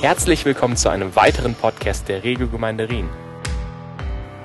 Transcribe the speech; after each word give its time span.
Herzlich 0.00 0.46
willkommen 0.46 0.78
zu 0.78 0.88
einem 0.88 1.14
weiteren 1.14 1.54
Podcast 1.54 2.08
der 2.08 2.24
Regelgemeinde 2.24 2.88
Rien. 2.88 3.06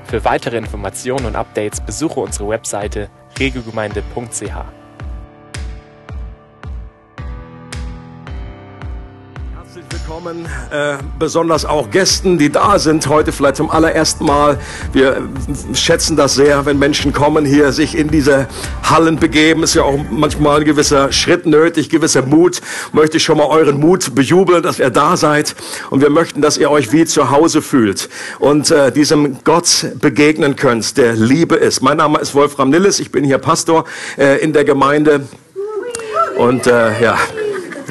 Für 0.04 0.25
weitere 0.25 0.57
Informationen 0.57 1.25
und 1.27 1.38
Updates 1.38 1.80
besuche 1.80 2.20
unsere 2.20 2.50
Webseite 2.50 3.09
regelgemeinde.ch. 3.39 4.84
willkommen, 10.08 10.46
äh, 10.72 10.98
besonders 11.18 11.66
auch 11.66 11.90
Gästen, 11.90 12.38
die 12.38 12.52
da 12.52 12.78
sind 12.78 13.08
heute 13.08 13.32
vielleicht 13.32 13.55
zum 13.55 13.72
allerersten 13.72 14.26
Mal. 14.26 14.60
Wir 14.94 15.28
schätzen 15.74 16.16
das 16.16 16.36
sehr, 16.36 16.68
wenn 16.68 16.78
Menschen 16.78 17.12
kommen 17.12 17.44
hier, 17.44 17.72
sich 17.72 17.98
in 17.98 18.10
diese 18.10 18.48
Hallen 18.84 19.18
begeben. 19.18 19.63
Ist 19.63 19.73
ja 19.73 19.82
auch 19.82 19.99
manchmal 20.12 20.60
ein 20.60 20.66
gewisser 20.66 21.12
Schritt 21.12 21.48
nötig, 21.48 21.90
gewisser 21.90 22.22
Mut. 22.22 22.62
Möchte 22.94 23.18
ich 23.18 23.23
schon 23.23 23.40
mal 23.40 23.48
euren 23.48 23.80
Mut 23.80 24.13
bejubeln, 24.13 24.62
dass 24.62 24.77
ihr 24.77 24.91
da 24.91 25.18
seid. 25.18 25.55
Und 25.90 26.02
wir 26.02 26.12
möchten, 26.12 26.40
dass 26.40 26.60
ihr 26.60 26.70
euch 26.70 26.91
wie 26.91 27.05
zu 27.05 27.32
Hause 27.32 27.63
fühlt 27.63 28.08
und 28.38 28.70
äh, 28.70 28.91
diesem 28.91 29.44
Gott 29.44 29.88
begegnen 29.99 30.55
könnt, 30.55 30.98
der 30.98 31.13
Liebe 31.13 31.55
ist. 31.55 31.82
Mein 31.82 31.98
Name 31.98 32.20
ist 32.20 32.35
Wolfram 32.35 32.70
Nilles, 32.70 32.99
ich 32.99 33.12
bin 33.12 33.24
hier 33.24 33.40
Pastor 33.40 33.85
äh, 34.20 34.40
in 34.44 34.54
der 34.54 34.66
Gemeinde. 34.66 35.22
Und 36.38 36.68
äh, 36.68 37.02
ja, 37.02 37.18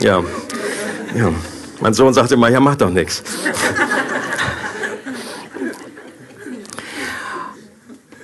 ja, 0.00 0.22
ja. 1.16 1.32
Mein 1.84 1.92
Sohn 1.92 2.14
sagte 2.14 2.32
immer, 2.32 2.48
ja, 2.48 2.60
mach 2.60 2.76
doch 2.76 2.88
nichts. 2.88 3.22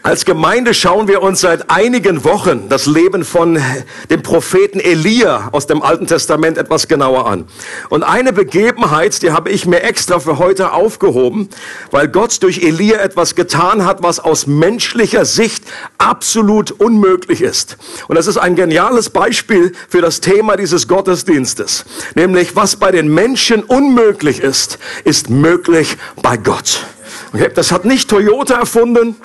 Als 0.02 0.24
Gemeinde 0.24 0.72
schauen 0.72 1.08
wir 1.08 1.20
uns 1.20 1.42
seit 1.42 1.70
einigen 1.70 2.24
Wochen 2.24 2.70
das 2.70 2.86
Leben 2.86 3.22
von 3.22 3.62
dem 4.08 4.22
Propheten 4.22 4.80
Elia 4.80 5.50
aus 5.52 5.66
dem 5.66 5.82
Alten 5.82 6.06
Testament 6.06 6.56
etwas 6.56 6.88
genauer 6.88 7.26
an. 7.26 7.44
Und 7.90 8.02
eine 8.02 8.32
Begebenheit, 8.32 9.20
die 9.20 9.30
habe 9.32 9.50
ich 9.50 9.66
mir 9.66 9.82
extra 9.82 10.18
für 10.18 10.38
heute 10.38 10.72
aufgehoben, 10.72 11.50
weil 11.90 12.08
Gott 12.08 12.42
durch 12.42 12.62
Elia 12.62 12.98
etwas 12.98 13.34
getan 13.34 13.84
hat, 13.84 14.02
was 14.02 14.20
aus 14.20 14.46
menschlicher 14.46 15.26
Sicht 15.26 15.64
absolut 15.98 16.70
unmöglich 16.70 17.42
ist. 17.42 17.76
Und 18.08 18.16
das 18.16 18.26
ist 18.26 18.38
ein 18.38 18.56
geniales 18.56 19.10
Beispiel 19.10 19.72
für 19.86 20.00
das 20.00 20.22
Thema 20.22 20.56
dieses 20.56 20.88
Gottesdienstes. 20.88 21.84
Nämlich, 22.14 22.56
was 22.56 22.76
bei 22.76 22.90
den 22.90 23.12
Menschen 23.12 23.62
unmöglich 23.64 24.40
ist, 24.40 24.78
ist 25.04 25.28
möglich 25.28 25.98
bei 26.22 26.38
Gott. 26.38 26.86
Okay? 27.34 27.50
Das 27.54 27.70
hat 27.70 27.84
nicht 27.84 28.08
Toyota 28.08 28.54
erfunden, 28.54 29.16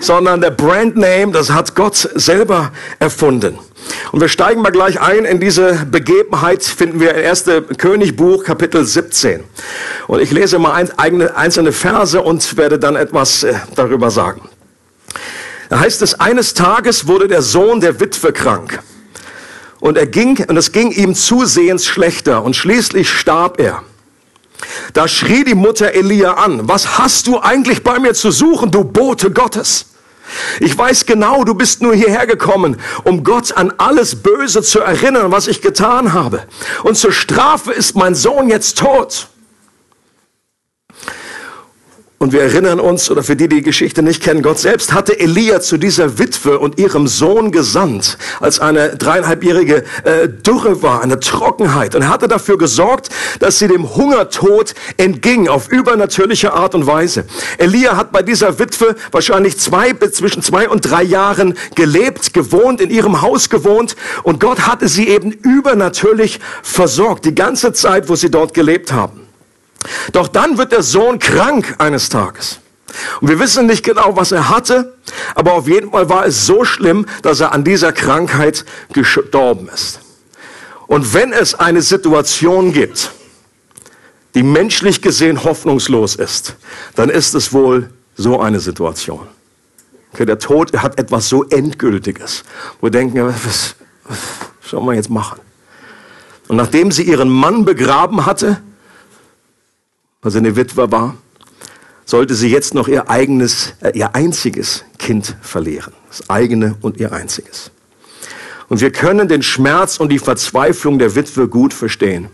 sondern 0.00 0.40
der 0.40 0.50
Brandname, 0.50 1.32
das 1.32 1.50
hat 1.50 1.74
Gott 1.74 2.08
selber 2.14 2.72
erfunden. 2.98 3.58
Und 4.12 4.20
wir 4.20 4.28
steigen 4.28 4.62
mal 4.62 4.72
gleich 4.72 5.00
ein 5.00 5.24
in 5.24 5.40
diese 5.40 5.86
Begebenheit, 5.90 6.62
finden 6.64 7.00
wir 7.00 7.14
in 7.14 7.26
1. 7.26 7.44
Königbuch, 7.78 8.44
Kapitel 8.44 8.84
17. 8.84 9.44
Und 10.06 10.20
ich 10.20 10.30
lese 10.30 10.58
mal 10.58 10.72
einzelne 10.96 11.72
Verse 11.72 12.20
und 12.20 12.56
werde 12.56 12.78
dann 12.78 12.96
etwas 12.96 13.44
äh, 13.44 13.54
darüber 13.74 14.10
sagen. 14.10 14.42
Da 15.68 15.80
heißt 15.80 16.02
es, 16.02 16.18
eines 16.20 16.54
Tages 16.54 17.06
wurde 17.06 17.28
der 17.28 17.42
Sohn 17.42 17.80
der 17.80 18.00
Witwe 18.00 18.32
krank. 18.32 18.80
Und 19.80 19.98
er 19.98 20.06
ging, 20.06 20.44
und 20.48 20.56
es 20.56 20.72
ging 20.72 20.90
ihm 20.90 21.14
zusehends 21.14 21.86
schlechter, 21.86 22.42
und 22.42 22.56
schließlich 22.56 23.10
starb 23.10 23.60
er. 23.60 23.82
Da 24.92 25.08
schrie 25.08 25.44
die 25.44 25.54
Mutter 25.54 25.92
Elia 25.92 26.34
an, 26.34 26.68
was 26.68 26.98
hast 26.98 27.26
du 27.26 27.40
eigentlich 27.40 27.82
bei 27.82 27.98
mir 27.98 28.14
zu 28.14 28.30
suchen, 28.30 28.70
du 28.70 28.84
Bote 28.84 29.30
Gottes? 29.30 29.86
Ich 30.60 30.76
weiß 30.76 31.06
genau, 31.06 31.44
du 31.44 31.54
bist 31.54 31.82
nur 31.82 31.94
hierher 31.94 32.26
gekommen, 32.26 32.78
um 33.04 33.22
Gott 33.22 33.56
an 33.56 33.72
alles 33.78 34.22
Böse 34.22 34.62
zu 34.62 34.80
erinnern, 34.80 35.30
was 35.30 35.46
ich 35.46 35.62
getan 35.62 36.12
habe. 36.12 36.42
Und 36.82 36.96
zur 36.96 37.12
Strafe 37.12 37.72
ist 37.72 37.94
mein 37.96 38.14
Sohn 38.14 38.48
jetzt 38.48 38.78
tot. 38.78 39.28
Und 42.18 42.32
wir 42.32 42.40
erinnern 42.40 42.80
uns, 42.80 43.10
oder 43.10 43.22
für 43.22 43.36
die, 43.36 43.46
die 43.46 43.56
die 43.56 43.62
Geschichte 43.62 44.02
nicht 44.02 44.22
kennen, 44.22 44.42
Gott 44.42 44.58
selbst 44.58 44.94
hatte 44.94 45.18
Elia 45.18 45.60
zu 45.60 45.76
dieser 45.76 46.18
Witwe 46.18 46.58
und 46.58 46.78
ihrem 46.78 47.08
Sohn 47.08 47.52
gesandt, 47.52 48.16
als 48.40 48.58
eine 48.58 48.96
dreieinhalbjährige 48.96 49.84
äh, 50.04 50.28
Dürre 50.28 50.82
war, 50.82 51.02
eine 51.02 51.20
Trockenheit. 51.20 51.94
Und 51.94 52.02
er 52.02 52.08
hatte 52.08 52.26
dafür 52.26 52.56
gesorgt, 52.56 53.10
dass 53.40 53.58
sie 53.58 53.68
dem 53.68 53.94
Hungertod 53.94 54.74
entging, 54.96 55.48
auf 55.48 55.68
übernatürliche 55.68 56.54
Art 56.54 56.74
und 56.74 56.86
Weise. 56.86 57.24
Elia 57.58 57.96
hat 57.98 58.12
bei 58.12 58.22
dieser 58.22 58.58
Witwe 58.58 58.96
wahrscheinlich 59.10 59.58
zwei, 59.58 59.92
zwischen 59.92 60.42
zwei 60.42 60.70
und 60.70 60.90
drei 60.90 61.02
Jahren 61.02 61.52
gelebt, 61.74 62.32
gewohnt, 62.32 62.80
in 62.80 62.88
ihrem 62.88 63.20
Haus 63.20 63.50
gewohnt. 63.50 63.94
Und 64.22 64.40
Gott 64.40 64.66
hatte 64.66 64.88
sie 64.88 65.08
eben 65.08 65.32
übernatürlich 65.32 66.40
versorgt, 66.62 67.26
die 67.26 67.34
ganze 67.34 67.74
Zeit, 67.74 68.08
wo 68.08 68.16
sie 68.16 68.30
dort 68.30 68.54
gelebt 68.54 68.92
haben. 68.92 69.25
Doch 70.12 70.28
dann 70.28 70.58
wird 70.58 70.72
der 70.72 70.82
Sohn 70.82 71.18
krank 71.18 71.74
eines 71.78 72.08
Tages. 72.08 72.60
Und 73.20 73.28
wir 73.28 73.38
wissen 73.38 73.66
nicht 73.66 73.84
genau, 73.84 74.16
was 74.16 74.32
er 74.32 74.48
hatte, 74.48 74.94
aber 75.34 75.52
auf 75.54 75.68
jeden 75.68 75.90
Fall 75.90 76.08
war 76.08 76.26
es 76.26 76.46
so 76.46 76.64
schlimm, 76.64 77.06
dass 77.22 77.40
er 77.40 77.52
an 77.52 77.64
dieser 77.64 77.92
Krankheit 77.92 78.64
gestorben 78.92 79.68
ist. 79.72 80.00
Und 80.86 81.14
wenn 81.14 81.32
es 81.32 81.54
eine 81.54 81.82
Situation 81.82 82.72
gibt, 82.72 83.10
die 84.34 84.42
menschlich 84.42 85.02
gesehen 85.02 85.44
hoffnungslos 85.44 86.14
ist, 86.14 86.56
dann 86.94 87.10
ist 87.10 87.34
es 87.34 87.52
wohl 87.52 87.90
so 88.16 88.40
eine 88.40 88.60
Situation. 88.60 89.26
Okay, 90.12 90.24
der 90.24 90.38
Tod 90.38 90.76
hat 90.78 90.98
etwas 90.98 91.28
so 91.28 91.44
Endgültiges, 91.44 92.44
wo 92.80 92.86
wir 92.86 92.90
denken, 92.90 93.26
was, 93.26 93.74
was 94.04 94.18
soll 94.70 94.82
man 94.82 94.94
jetzt 94.94 95.10
machen? 95.10 95.40
Und 96.48 96.56
nachdem 96.56 96.92
sie 96.92 97.02
ihren 97.02 97.28
Mann 97.28 97.64
begraben 97.64 98.24
hatte, 98.24 98.62
weil 100.26 100.32
sie 100.32 100.38
eine 100.38 100.56
Witwe 100.56 100.90
war, 100.90 101.14
sollte 102.04 102.34
sie 102.34 102.48
jetzt 102.48 102.74
noch 102.74 102.88
ihr 102.88 103.08
eigenes, 103.08 103.74
äh, 103.80 103.96
ihr 103.96 104.16
einziges 104.16 104.84
Kind 104.98 105.36
verlieren. 105.40 105.92
Das 106.08 106.28
eigene 106.28 106.74
und 106.80 106.96
ihr 106.96 107.12
einziges. 107.12 107.70
Und 108.68 108.80
wir 108.80 108.90
können 108.90 109.28
den 109.28 109.44
Schmerz 109.44 109.98
und 109.98 110.08
die 110.08 110.18
Verzweiflung 110.18 110.98
der 110.98 111.14
Witwe 111.14 111.46
gut 111.46 111.72
verstehen. 111.72 112.26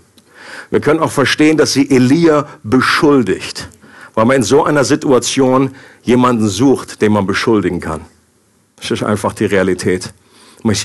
Wir 0.71 0.81
können 0.81 1.01
auch 1.01 1.13
verstehen, 1.13 1.59
dass 1.59 1.75
sie 1.75 1.91
Elia 1.91 2.49
beschuldigt, 2.63 3.69
weil 4.15 4.25
man 4.25 4.37
in 4.37 4.43
so 4.43 4.65
einer 4.65 4.85
Situation 4.85 5.75
jemanden 6.03 6.49
sucht, 6.49 7.03
den 7.03 7.13
man 7.13 7.27
beschuldigen 7.27 7.81
kann. 7.81 8.01
Das 8.77 8.91
ist 8.91 9.03
einfach 9.03 9.35
die 9.35 9.45
Realität. 9.45 10.15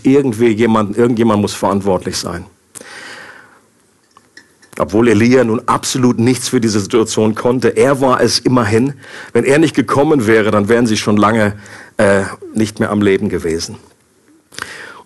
Irgendwie 0.03 0.49
jemand, 0.49 0.97
irgendjemand 0.97 1.39
muss 1.39 1.53
verantwortlich 1.53 2.17
sein. 2.17 2.45
Obwohl 4.77 5.09
Elia 5.09 5.43
nun 5.43 5.61
absolut 5.65 6.19
nichts 6.19 6.49
für 6.49 6.61
diese 6.61 6.79
Situation 6.79 7.35
konnte. 7.35 7.69
Er 7.69 7.99
war 8.01 8.21
es 8.21 8.39
immerhin. 8.39 8.93
Wenn 9.33 9.43
er 9.43 9.57
nicht 9.57 9.75
gekommen 9.75 10.27
wäre, 10.27 10.51
dann 10.51 10.69
wären 10.69 10.85
sie 10.85 10.97
schon 10.97 11.17
lange 11.17 11.53
äh, 11.97 12.23
nicht 12.53 12.79
mehr 12.79 12.91
am 12.91 13.01
Leben 13.01 13.29
gewesen. 13.29 13.77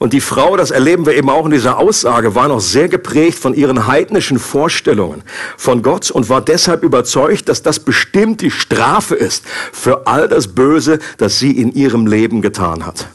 Und 0.02 0.14
die 0.14 0.22
Frau, 0.22 0.58
das 0.58 0.72
erleben 0.72 1.06
wir 1.06 1.14
eben 1.14 1.30
auch 1.30 1.46
in 1.46 1.52
dieser 1.52 1.78
Aussage, 1.78 2.34
war 2.34 2.48
noch 2.48 2.60
sehr 2.60 2.90
geprägt 2.90 3.38
von 3.38 3.54
ihren 3.54 3.86
heidnischen 3.86 4.40
Vorstellungen 4.40 5.22
von 5.58 5.84
Gott 5.84 6.10
und 6.10 6.28
war 6.28 6.42
deshalb 6.42 6.82
überzeugt, 6.82 7.48
dass 7.48 7.62
das 7.62 7.80
bestimmt 7.80 8.42
die 8.42 8.50
Strafe 8.50 9.14
ist 9.14 9.46
für 9.72 10.08
all 10.08 10.28
das 10.28 10.56
Böse, 10.56 10.98
das 11.18 11.38
sie 11.38 11.52
in 11.52 11.72
ihrem 11.72 12.08
Leben 12.08 12.42
getan 12.42 12.84
hat. 12.84 13.10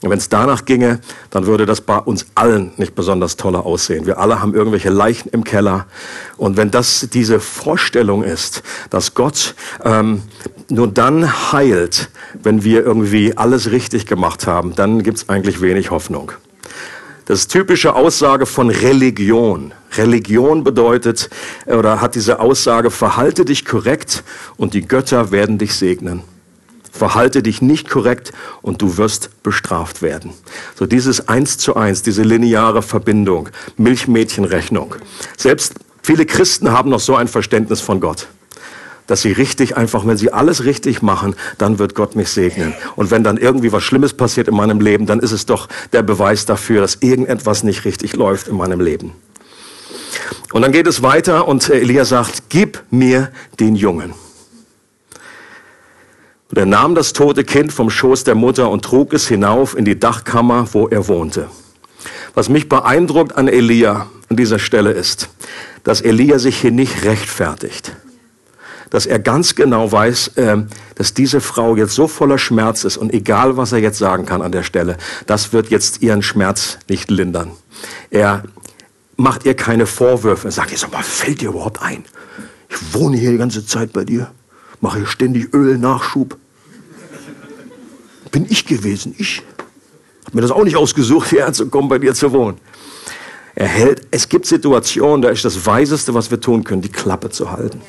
Wenn 0.00 0.18
es 0.18 0.28
danach 0.28 0.64
ginge, 0.64 1.00
dann 1.30 1.46
würde 1.46 1.66
das 1.66 1.80
bei 1.80 1.98
uns 1.98 2.26
allen 2.36 2.70
nicht 2.76 2.94
besonders 2.94 3.36
toller 3.36 3.66
aussehen. 3.66 4.06
Wir 4.06 4.18
alle 4.18 4.40
haben 4.40 4.54
irgendwelche 4.54 4.90
Leichen 4.90 5.28
im 5.30 5.42
Keller. 5.42 5.86
Und 6.36 6.56
wenn 6.56 6.70
das 6.70 7.08
diese 7.12 7.40
Vorstellung 7.40 8.22
ist, 8.22 8.62
dass 8.90 9.14
Gott 9.14 9.56
ähm, 9.84 10.22
nur 10.68 10.86
dann 10.86 11.52
heilt, 11.52 12.10
wenn 12.42 12.62
wir 12.62 12.84
irgendwie 12.84 13.36
alles 13.36 13.72
richtig 13.72 14.06
gemacht 14.06 14.46
haben, 14.46 14.76
dann 14.76 15.02
gibt 15.02 15.18
es 15.18 15.28
eigentlich 15.28 15.60
wenig 15.60 15.90
Hoffnung. 15.90 16.30
Das 17.26 17.40
ist 17.40 17.48
typische 17.50 17.94
Aussage 17.94 18.46
von 18.46 18.70
Religion. 18.70 19.74
Religion 19.96 20.62
bedeutet 20.62 21.28
oder 21.66 22.00
hat 22.00 22.14
diese 22.14 22.38
Aussage, 22.38 22.90
verhalte 22.90 23.44
dich 23.44 23.64
korrekt 23.64 24.22
und 24.56 24.74
die 24.74 24.86
Götter 24.86 25.32
werden 25.32 25.58
dich 25.58 25.74
segnen. 25.74 26.22
Verhalte 26.98 27.44
dich 27.44 27.62
nicht 27.62 27.88
korrekt 27.88 28.32
und 28.60 28.82
du 28.82 28.96
wirst 28.96 29.30
bestraft 29.44 30.02
werden. 30.02 30.32
So 30.74 30.84
dieses 30.84 31.28
eins 31.28 31.56
zu 31.56 31.76
eins, 31.76 32.02
diese 32.02 32.22
lineare 32.22 32.82
Verbindung, 32.82 33.50
Milchmädchenrechnung. 33.76 34.96
Selbst 35.36 35.74
viele 36.02 36.26
Christen 36.26 36.72
haben 36.72 36.90
noch 36.90 36.98
so 36.98 37.14
ein 37.14 37.28
Verständnis 37.28 37.80
von 37.80 38.00
Gott 38.00 38.26
dass 39.06 39.22
sie 39.22 39.32
richtig 39.32 39.74
einfach, 39.74 40.06
wenn 40.06 40.18
sie 40.18 40.34
alles 40.34 40.64
richtig 40.64 41.00
machen, 41.00 41.34
dann 41.56 41.78
wird 41.78 41.94
Gott 41.94 42.14
mich 42.14 42.28
segnen. 42.28 42.74
Und 42.94 43.10
wenn 43.10 43.24
dann 43.24 43.38
irgendwie 43.38 43.72
was 43.72 43.82
Schlimmes 43.82 44.12
passiert 44.12 44.48
in 44.48 44.54
meinem 44.54 44.82
Leben, 44.82 45.06
dann 45.06 45.18
ist 45.18 45.32
es 45.32 45.46
doch 45.46 45.66
der 45.94 46.02
Beweis 46.02 46.44
dafür, 46.44 46.82
dass 46.82 46.96
irgendetwas 47.00 47.62
nicht 47.62 47.86
richtig 47.86 48.16
läuft 48.16 48.48
in 48.48 48.56
meinem 48.58 48.82
Leben. 48.82 49.14
Und 50.52 50.60
dann 50.60 50.72
geht 50.72 50.86
es 50.86 51.02
weiter 51.02 51.48
und 51.48 51.70
Elia 51.70 52.04
sagt, 52.04 52.50
gib 52.50 52.82
mir 52.90 53.32
den 53.58 53.76
Jungen. 53.76 54.12
Und 56.50 56.58
er 56.58 56.66
nahm 56.66 56.94
das 56.94 57.12
tote 57.12 57.44
Kind 57.44 57.72
vom 57.72 57.90
Schoß 57.90 58.24
der 58.24 58.34
Mutter 58.34 58.70
und 58.70 58.84
trug 58.84 59.12
es 59.12 59.28
hinauf 59.28 59.76
in 59.76 59.84
die 59.84 59.98
Dachkammer, 59.98 60.66
wo 60.72 60.88
er 60.88 61.06
wohnte. 61.08 61.48
Was 62.34 62.48
mich 62.48 62.68
beeindruckt 62.68 63.36
an 63.36 63.48
Elia 63.48 64.06
an 64.28 64.36
dieser 64.36 64.58
Stelle 64.58 64.92
ist, 64.92 65.28
dass 65.84 66.00
Elia 66.00 66.38
sich 66.38 66.58
hier 66.60 66.70
nicht 66.70 67.04
rechtfertigt. 67.04 67.96
Dass 68.90 69.04
er 69.04 69.18
ganz 69.18 69.54
genau 69.54 69.90
weiß, 69.92 70.28
äh, 70.36 70.58
dass 70.94 71.12
diese 71.12 71.40
Frau 71.42 71.76
jetzt 71.76 71.94
so 71.94 72.08
voller 72.08 72.38
Schmerz 72.38 72.84
ist 72.84 72.96
und 72.96 73.12
egal 73.12 73.58
was 73.58 73.72
er 73.72 73.78
jetzt 73.78 73.98
sagen 73.98 74.24
kann 74.24 74.40
an 74.40 74.52
der 74.52 74.62
Stelle, 74.62 74.96
das 75.26 75.52
wird 75.52 75.68
jetzt 75.68 76.00
ihren 76.00 76.22
Schmerz 76.22 76.78
nicht 76.88 77.10
lindern. 77.10 77.50
Er 78.10 78.44
macht 79.16 79.44
ihr 79.44 79.54
keine 79.54 79.86
Vorwürfe. 79.86 80.50
Sagt, 80.50 80.70
jetzt 80.70 80.90
mal, 80.90 81.02
fällt 81.02 81.42
dir 81.42 81.50
überhaupt 81.50 81.82
ein? 81.82 82.04
Ich 82.70 82.94
wohne 82.94 83.18
hier 83.18 83.32
die 83.32 83.38
ganze 83.38 83.66
Zeit 83.66 83.92
bei 83.92 84.04
dir, 84.04 84.30
mache 84.80 84.98
hier 84.98 85.06
ständig 85.06 85.52
Ölnachschub. 85.54 86.36
Bin 88.30 88.46
ich 88.48 88.66
gewesen, 88.66 89.14
ich. 89.18 89.42
Hab 90.24 90.34
mir 90.34 90.42
das 90.42 90.50
auch 90.50 90.64
nicht 90.64 90.76
ausgesucht, 90.76 91.30
hierher 91.30 91.52
zu 91.52 91.68
kommen, 91.68 91.88
bei 91.88 91.98
dir 91.98 92.14
zu 92.14 92.32
wohnen. 92.32 92.58
Er 93.54 93.66
hält, 93.66 94.06
es 94.10 94.28
gibt 94.28 94.46
Situationen, 94.46 95.22
da 95.22 95.30
ist 95.30 95.44
das 95.44 95.66
Weiseste, 95.66 96.14
was 96.14 96.30
wir 96.30 96.40
tun 96.40 96.64
können, 96.64 96.82
die 96.82 96.92
Klappe 96.92 97.30
zu 97.30 97.50
halten. 97.50 97.80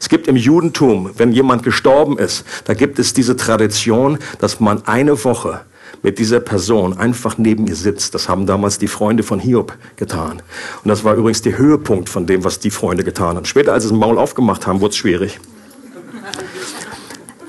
Es 0.00 0.08
gibt 0.08 0.28
im 0.28 0.36
Judentum, 0.36 1.10
wenn 1.16 1.32
jemand 1.32 1.62
gestorben 1.62 2.18
ist, 2.18 2.44
da 2.64 2.74
gibt 2.74 2.98
es 2.98 3.14
diese 3.14 3.36
Tradition, 3.36 4.18
dass 4.40 4.60
man 4.60 4.86
eine 4.86 5.24
Woche 5.24 5.60
mit 6.02 6.18
dieser 6.18 6.40
Person 6.40 6.98
einfach 6.98 7.38
neben 7.38 7.66
ihr 7.66 7.76
sitzt. 7.76 8.14
Das 8.14 8.28
haben 8.28 8.46
damals 8.46 8.78
die 8.78 8.88
Freunde 8.88 9.22
von 9.22 9.40
Hiob 9.40 9.74
getan. 9.96 10.42
Und 10.82 10.88
das 10.88 11.04
war 11.04 11.14
übrigens 11.14 11.40
der 11.40 11.56
Höhepunkt 11.56 12.10
von 12.10 12.26
dem, 12.26 12.44
was 12.44 12.58
die 12.58 12.70
Freunde 12.70 13.04
getan 13.04 13.36
haben. 13.36 13.46
Später, 13.46 13.72
als 13.72 13.84
sie 13.84 13.88
das 13.88 13.98
Maul 13.98 14.18
aufgemacht 14.18 14.66
haben, 14.66 14.80
wurde 14.80 14.90
es 14.90 14.96
schwierig. 14.96 15.40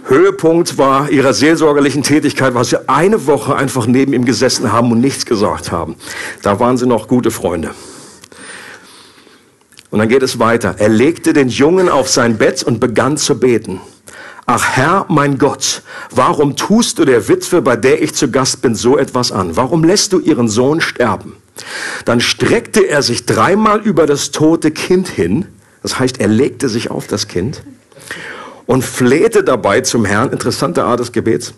Höhepunkt 0.07 0.78
war 0.78 1.10
ihrer 1.10 1.34
seelsorgerlichen 1.34 2.04
Tätigkeit, 2.04 2.54
was 2.54 2.69
sie 2.69 2.88
eine 2.88 3.25
Woche 3.25 3.56
einfach 3.56 3.88
neben 3.88 4.13
ihm 4.13 4.24
gesessen 4.24 4.72
haben 4.72 4.92
und 4.92 5.02
nichts 5.02 5.25
gesagt 5.25 5.72
haben. 5.72 5.96
Da 6.44 6.60
waren 6.60 6.78
sie 6.78 6.86
noch 6.86 7.07
gute 7.07 7.31
Freunde. 7.31 7.72
Und 9.90 10.00
dann 10.00 10.07
geht 10.07 10.22
es 10.22 10.38
weiter. 10.38 10.75
Er 10.78 10.90
legte 10.90 11.34
den 11.34 11.50
Jungen 11.50 11.90
auf 11.90 12.07
sein 12.07 12.38
Bett 12.38 12.62
und 12.62 12.80
begann 12.80 13.18
zu 13.18 13.40
beten. 13.40 13.81
Ach 14.46 14.63
Herr, 14.75 15.06
mein 15.10 15.40
Gott, 15.40 15.81
warum 16.12 16.56
tust 16.56 17.00
du 17.00 17.06
der 17.06 17.28
Witwe, 17.28 17.63
bei 17.63 17.75
der 17.75 18.04
ich 18.04 18.13
zu 18.13 18.30
Gast 18.30 18.62
bin, 18.62 18.75
so 18.75 19.00
etwas 19.00 19.31
an? 19.31 19.56
Warum 19.56 19.84
lässt 19.84 20.13
du 20.13 20.19
ihren 20.19 20.48
Sohn 20.48 20.81
sterben? 20.81 21.38
Dann 22.04 22.22
streckte 22.22 22.81
er 22.81 23.02
sich 23.02 23.25
dreimal 23.25 23.81
über 23.81 24.06
das 24.06 24.30
tote 24.30 24.69
Kind 24.69 25.07
hin. 25.07 25.48
Das 25.81 25.98
heißt, 25.98 26.19
er 26.19 26.28
legte 26.28 26.69
sich 26.69 26.92
auf 26.92 27.07
das 27.07 27.28
Kind 27.28 27.63
und 28.65 28.83
flehte 28.83 29.44
dabei 29.44 29.81
zum 29.81 30.06
Herrn, 30.06 30.31
interessante 30.31 30.83
Art 30.83 31.00
des 31.00 31.12
Gebets, 31.12 31.53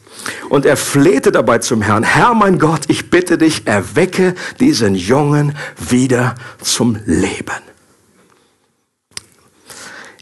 und 0.50 0.66
er 0.66 0.78
flehte 0.78 1.32
dabei 1.32 1.60
zum 1.60 1.82
Herrn, 1.82 2.04
Herr 2.04 2.34
mein 2.34 2.60
Gott, 2.60 2.82
ich 2.88 3.10
bitte 3.10 3.38
dich, 3.38 3.66
erwecke 3.66 4.36
diesen 4.60 4.96
Jungen 4.96 5.56
wieder 5.90 6.36
zum 6.62 6.98
Leben. 7.06 7.68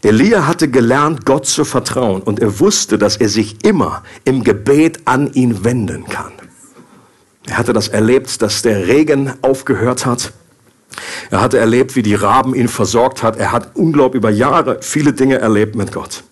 Elia 0.02 0.46
hatte 0.46 0.68
gelernt, 0.68 1.26
Gott 1.26 1.46
zu 1.46 1.64
vertrauen 1.64 2.22
und 2.22 2.38
er 2.38 2.60
wusste, 2.60 2.96
dass 2.96 3.16
er 3.16 3.28
sich 3.28 3.64
immer 3.64 4.04
im 4.24 4.44
Gebet 4.44 5.00
an 5.04 5.32
ihn 5.32 5.64
wenden 5.64 6.04
kann. 6.04 6.32
Er 7.48 7.58
hatte 7.58 7.72
das 7.72 7.88
erlebt, 7.88 8.40
dass 8.40 8.62
der 8.62 8.86
Regen 8.86 9.32
aufgehört 9.42 10.06
hat. 10.06 10.32
Er 11.30 11.40
hatte 11.40 11.58
erlebt, 11.58 11.96
wie 11.96 12.02
die 12.02 12.14
Raben 12.14 12.54
ihn 12.54 12.68
versorgt 12.68 13.24
hat. 13.24 13.36
Er 13.36 13.50
hat 13.50 13.74
unglaublich 13.74 14.18
über 14.20 14.30
Jahre 14.30 14.78
viele 14.80 15.12
Dinge 15.12 15.38
erlebt 15.38 15.74
mit 15.74 15.92
Gott. 15.92 16.22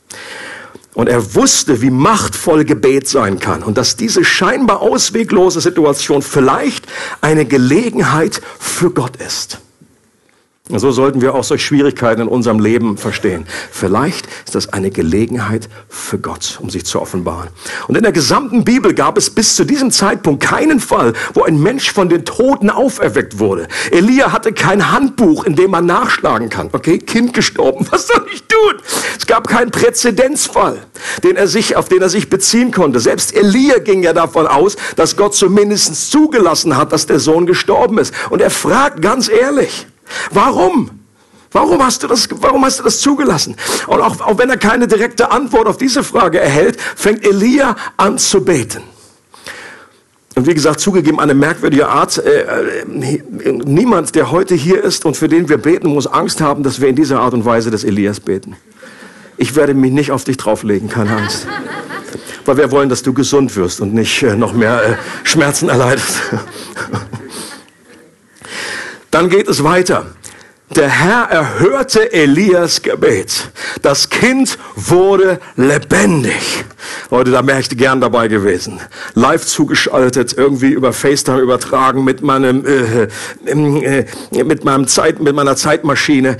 Und 0.94 1.08
er 1.08 1.34
wusste, 1.34 1.82
wie 1.82 1.90
machtvoll 1.90 2.64
Gebet 2.64 3.08
sein 3.08 3.40
kann 3.40 3.62
und 3.62 3.76
dass 3.76 3.96
diese 3.96 4.24
scheinbar 4.24 4.80
ausweglose 4.80 5.60
Situation 5.60 6.22
vielleicht 6.22 6.86
eine 7.20 7.44
Gelegenheit 7.44 8.40
für 8.60 8.90
Gott 8.90 9.16
ist. 9.16 9.58
Und 10.70 10.78
so 10.78 10.92
sollten 10.92 11.20
wir 11.20 11.34
auch 11.34 11.44
solche 11.44 11.66
Schwierigkeiten 11.66 12.22
in 12.22 12.28
unserem 12.28 12.58
Leben 12.58 12.96
verstehen. 12.96 13.44
Vielleicht 13.70 14.26
ist 14.46 14.54
das 14.54 14.72
eine 14.72 14.90
Gelegenheit 14.90 15.68
für 15.90 16.18
Gott, 16.18 16.58
um 16.58 16.70
sich 16.70 16.86
zu 16.86 17.02
offenbaren. 17.02 17.50
Und 17.86 17.98
in 17.98 18.02
der 18.02 18.12
gesamten 18.12 18.64
Bibel 18.64 18.94
gab 18.94 19.18
es 19.18 19.28
bis 19.28 19.56
zu 19.56 19.66
diesem 19.66 19.90
Zeitpunkt 19.90 20.42
keinen 20.42 20.80
Fall, 20.80 21.12
wo 21.34 21.42
ein 21.42 21.62
Mensch 21.62 21.92
von 21.92 22.08
den 22.08 22.24
Toten 22.24 22.70
auferweckt 22.70 23.38
wurde. 23.38 23.68
Elia 23.90 24.32
hatte 24.32 24.54
kein 24.54 24.90
Handbuch, 24.90 25.44
in 25.44 25.54
dem 25.54 25.70
man 25.70 25.84
nachschlagen 25.84 26.48
kann. 26.48 26.70
Okay, 26.72 26.96
Kind 26.96 27.34
gestorben, 27.34 27.86
was 27.90 28.06
soll 28.06 28.24
ich 28.32 28.42
tun? 28.44 28.80
Es 29.18 29.26
gab 29.26 29.46
keinen 29.46 29.70
Präzedenzfall, 29.70 30.78
den 31.24 31.36
er 31.36 31.46
sich, 31.46 31.76
auf 31.76 31.90
den 31.90 32.00
er 32.00 32.08
sich 32.08 32.30
beziehen 32.30 32.70
konnte. 32.70 33.00
Selbst 33.00 33.36
Elia 33.36 33.80
ging 33.80 34.02
ja 34.02 34.14
davon 34.14 34.46
aus, 34.46 34.76
dass 34.96 35.18
Gott 35.18 35.34
zumindest 35.34 36.10
zugelassen 36.10 36.74
hat, 36.74 36.90
dass 36.90 37.04
der 37.04 37.20
Sohn 37.20 37.44
gestorben 37.44 37.98
ist. 37.98 38.14
Und 38.30 38.40
er 38.40 38.48
fragt 38.48 39.02
ganz 39.02 39.28
ehrlich, 39.28 39.88
Warum? 40.30 40.90
Warum 41.52 41.84
hast 41.84 42.02
du 42.02 42.08
das, 42.08 42.28
warum 42.40 42.64
hast 42.64 42.80
du 42.80 42.82
das 42.82 43.00
zugelassen? 43.00 43.54
Und 43.86 44.00
auch, 44.00 44.20
auch 44.20 44.38
wenn 44.38 44.50
er 44.50 44.56
keine 44.56 44.88
direkte 44.88 45.30
Antwort 45.30 45.68
auf 45.68 45.76
diese 45.76 46.02
Frage 46.02 46.40
erhält, 46.40 46.80
fängt 46.80 47.24
Elia 47.24 47.76
an 47.96 48.18
zu 48.18 48.44
beten. 48.44 48.82
Und 50.34 50.48
wie 50.48 50.54
gesagt, 50.54 50.80
zugegeben 50.80 51.20
eine 51.20 51.34
merkwürdige 51.34 51.88
Art. 51.88 52.18
Äh, 52.18 52.40
äh, 52.40 52.84
niemand, 52.86 54.16
der 54.16 54.32
heute 54.32 54.56
hier 54.56 54.82
ist 54.82 55.04
und 55.04 55.16
für 55.16 55.28
den 55.28 55.48
wir 55.48 55.58
beten, 55.58 55.88
muss 55.88 56.08
Angst 56.08 56.40
haben, 56.40 56.64
dass 56.64 56.80
wir 56.80 56.88
in 56.88 56.96
dieser 56.96 57.20
Art 57.20 57.34
und 57.34 57.44
Weise 57.44 57.70
des 57.70 57.84
Elias 57.84 58.18
beten. 58.18 58.56
Ich 59.36 59.54
werde 59.54 59.74
mich 59.74 59.92
nicht 59.92 60.10
auf 60.10 60.24
dich 60.24 60.36
drauflegen, 60.36 60.88
keine 60.88 61.16
Angst. 61.16 61.46
Weil 62.44 62.56
wir 62.56 62.70
wollen, 62.72 62.88
dass 62.88 63.02
du 63.02 63.12
gesund 63.12 63.54
wirst 63.54 63.80
und 63.80 63.94
nicht 63.94 64.22
äh, 64.24 64.34
noch 64.34 64.52
mehr 64.54 64.82
äh, 64.84 64.94
Schmerzen 65.22 65.68
erleidest. 65.68 66.20
Dann 69.14 69.28
geht 69.28 69.46
es 69.46 69.62
weiter. 69.62 70.06
Der 70.76 70.88
Herr 70.88 71.30
erhörte 71.30 72.12
Elias 72.12 72.82
Gebet. 72.82 73.52
Das 73.82 74.10
Kind 74.10 74.58
wurde 74.74 75.38
lebendig. 75.54 76.64
Leute, 77.10 77.30
da 77.30 77.46
wäre 77.46 77.60
ich 77.60 77.68
gern 77.70 78.00
dabei 78.00 78.28
gewesen. 78.28 78.80
Live 79.14 79.46
zugeschaltet, 79.46 80.34
irgendwie 80.36 80.70
über 80.70 80.92
FaceTime 80.92 81.40
übertragen 81.40 82.04
mit 82.04 82.22
meinem, 82.22 82.64
äh, 82.66 83.08
äh, 83.44 84.44
mit 84.44 84.64
meinem 84.64 84.86
Zeit, 84.86 85.20
mit 85.20 85.34
meiner 85.34 85.56
Zeitmaschine. 85.56 86.36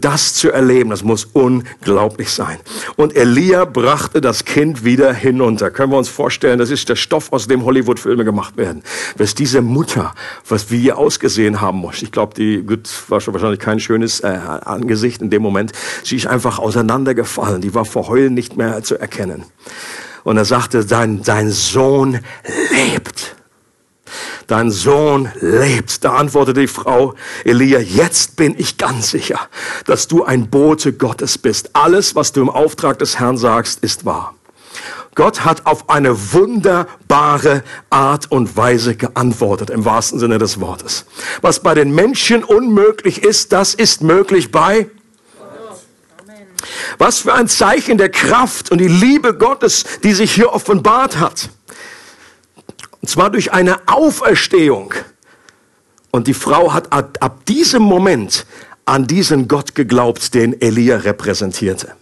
Das 0.00 0.34
zu 0.34 0.50
erleben, 0.50 0.90
das 0.90 1.02
muss 1.02 1.26
unglaublich 1.32 2.30
sein. 2.30 2.58
Und 2.96 3.14
Elia 3.16 3.64
brachte 3.64 4.20
das 4.20 4.44
Kind 4.44 4.84
wieder 4.84 5.12
hinunter. 5.12 5.70
Können 5.70 5.92
wir 5.92 5.98
uns 5.98 6.08
vorstellen, 6.08 6.58
das 6.58 6.70
ist 6.70 6.88
der 6.88 6.96
Stoff, 6.96 7.32
aus 7.32 7.46
dem 7.46 7.64
Hollywood-Filme 7.64 8.24
gemacht 8.24 8.56
werden. 8.56 8.82
Was 9.16 9.34
diese 9.34 9.60
Mutter, 9.60 10.14
was 10.48 10.70
wie 10.70 10.82
ihr 10.82 10.98
ausgesehen 10.98 11.60
haben 11.60 11.78
muss. 11.78 12.02
Ich 12.02 12.12
glaube, 12.12 12.34
die 12.34 12.62
gut, 12.62 12.88
war 13.08 13.20
schon 13.20 13.34
wahrscheinlich 13.34 13.60
kein 13.60 13.73
schönes 13.80 14.20
äh, 14.20 14.38
Angesicht 14.64 15.22
in 15.22 15.30
dem 15.30 15.42
Moment. 15.42 15.72
Sie 16.02 16.16
ist 16.16 16.26
einfach 16.26 16.58
auseinandergefallen. 16.58 17.60
Die 17.60 17.74
war 17.74 17.84
vor 17.84 18.08
Heulen 18.08 18.34
nicht 18.34 18.56
mehr 18.56 18.82
zu 18.82 18.98
erkennen. 18.98 19.44
Und 20.24 20.36
er 20.36 20.44
sagte, 20.44 20.84
dein, 20.84 21.22
dein 21.22 21.50
Sohn 21.50 22.20
lebt. 22.70 23.36
Dein 24.46 24.70
Sohn 24.70 25.30
lebt. 25.40 26.04
Da 26.04 26.14
antwortete 26.16 26.60
die 26.60 26.66
Frau 26.66 27.14
Elia, 27.44 27.80
jetzt 27.80 28.36
bin 28.36 28.54
ich 28.58 28.76
ganz 28.76 29.10
sicher, 29.10 29.40
dass 29.86 30.08
du 30.08 30.24
ein 30.24 30.48
Bote 30.50 30.92
Gottes 30.92 31.38
bist. 31.38 31.70
Alles, 31.74 32.14
was 32.14 32.32
du 32.32 32.42
im 32.42 32.50
Auftrag 32.50 32.98
des 32.98 33.18
Herrn 33.18 33.38
sagst, 33.38 33.82
ist 33.82 34.04
wahr. 34.04 34.34
Gott 35.14 35.44
hat 35.44 35.66
auf 35.66 35.88
eine 35.90 36.32
wunderbare 36.32 37.62
Art 37.90 38.30
und 38.30 38.56
Weise 38.56 38.96
geantwortet, 38.96 39.70
im 39.70 39.84
wahrsten 39.84 40.18
Sinne 40.18 40.38
des 40.38 40.60
Wortes. 40.60 41.06
Was 41.40 41.60
bei 41.60 41.74
den 41.74 41.94
Menschen 41.94 42.42
unmöglich 42.42 43.22
ist, 43.22 43.52
das 43.52 43.74
ist 43.74 44.02
möglich 44.02 44.50
bei 44.50 44.90
was 46.98 47.20
für 47.20 47.34
ein 47.34 47.48
Zeichen 47.48 47.98
der 47.98 48.08
Kraft 48.08 48.70
und 48.70 48.78
die 48.78 48.88
Liebe 48.88 49.34
Gottes, 49.34 49.84
die 50.02 50.12
sich 50.12 50.32
hier 50.32 50.52
offenbart 50.52 51.18
hat. 51.18 51.50
Und 53.00 53.08
zwar 53.08 53.30
durch 53.30 53.52
eine 53.52 53.86
Auferstehung. 53.86 54.94
Und 56.10 56.26
die 56.26 56.34
Frau 56.34 56.72
hat 56.72 56.92
ab, 56.92 57.18
ab 57.20 57.44
diesem 57.46 57.82
Moment 57.82 58.46
an 58.84 59.06
diesen 59.06 59.48
Gott 59.48 59.74
geglaubt, 59.74 60.34
den 60.34 60.60
Elia 60.60 60.98
repräsentierte. 60.98 61.94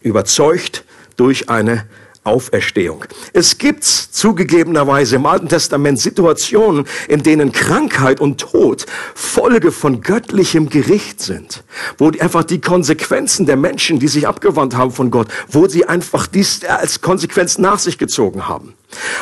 Überzeugt 0.00 0.84
durch 1.20 1.50
eine 1.50 1.84
Auferstehung. 2.24 3.04
Es 3.34 3.58
gibt 3.58 3.84
zugegebenerweise 3.84 5.16
im 5.16 5.26
Alten 5.26 5.48
Testament 5.48 5.98
Situationen, 5.98 6.86
in 7.08 7.22
denen 7.22 7.52
Krankheit 7.52 8.20
und 8.20 8.40
Tod 8.40 8.86
Folge 9.14 9.70
von 9.70 10.00
göttlichem 10.00 10.70
Gericht 10.70 11.20
sind, 11.20 11.62
wo 11.98 12.10
einfach 12.20 12.44
die 12.44 12.62
Konsequenzen 12.62 13.44
der 13.44 13.56
Menschen, 13.56 13.98
die 13.98 14.08
sich 14.08 14.26
abgewandt 14.26 14.76
haben 14.76 14.92
von 14.92 15.10
Gott, 15.10 15.28
wo 15.48 15.68
sie 15.68 15.86
einfach 15.86 16.26
dies 16.26 16.64
als 16.64 17.02
Konsequenz 17.02 17.58
nach 17.58 17.78
sich 17.78 17.98
gezogen 17.98 18.48
haben. 18.48 18.74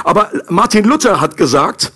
Aber 0.04 0.30
Martin 0.48 0.84
Luther 0.84 1.20
hat 1.20 1.36
gesagt, 1.36 1.92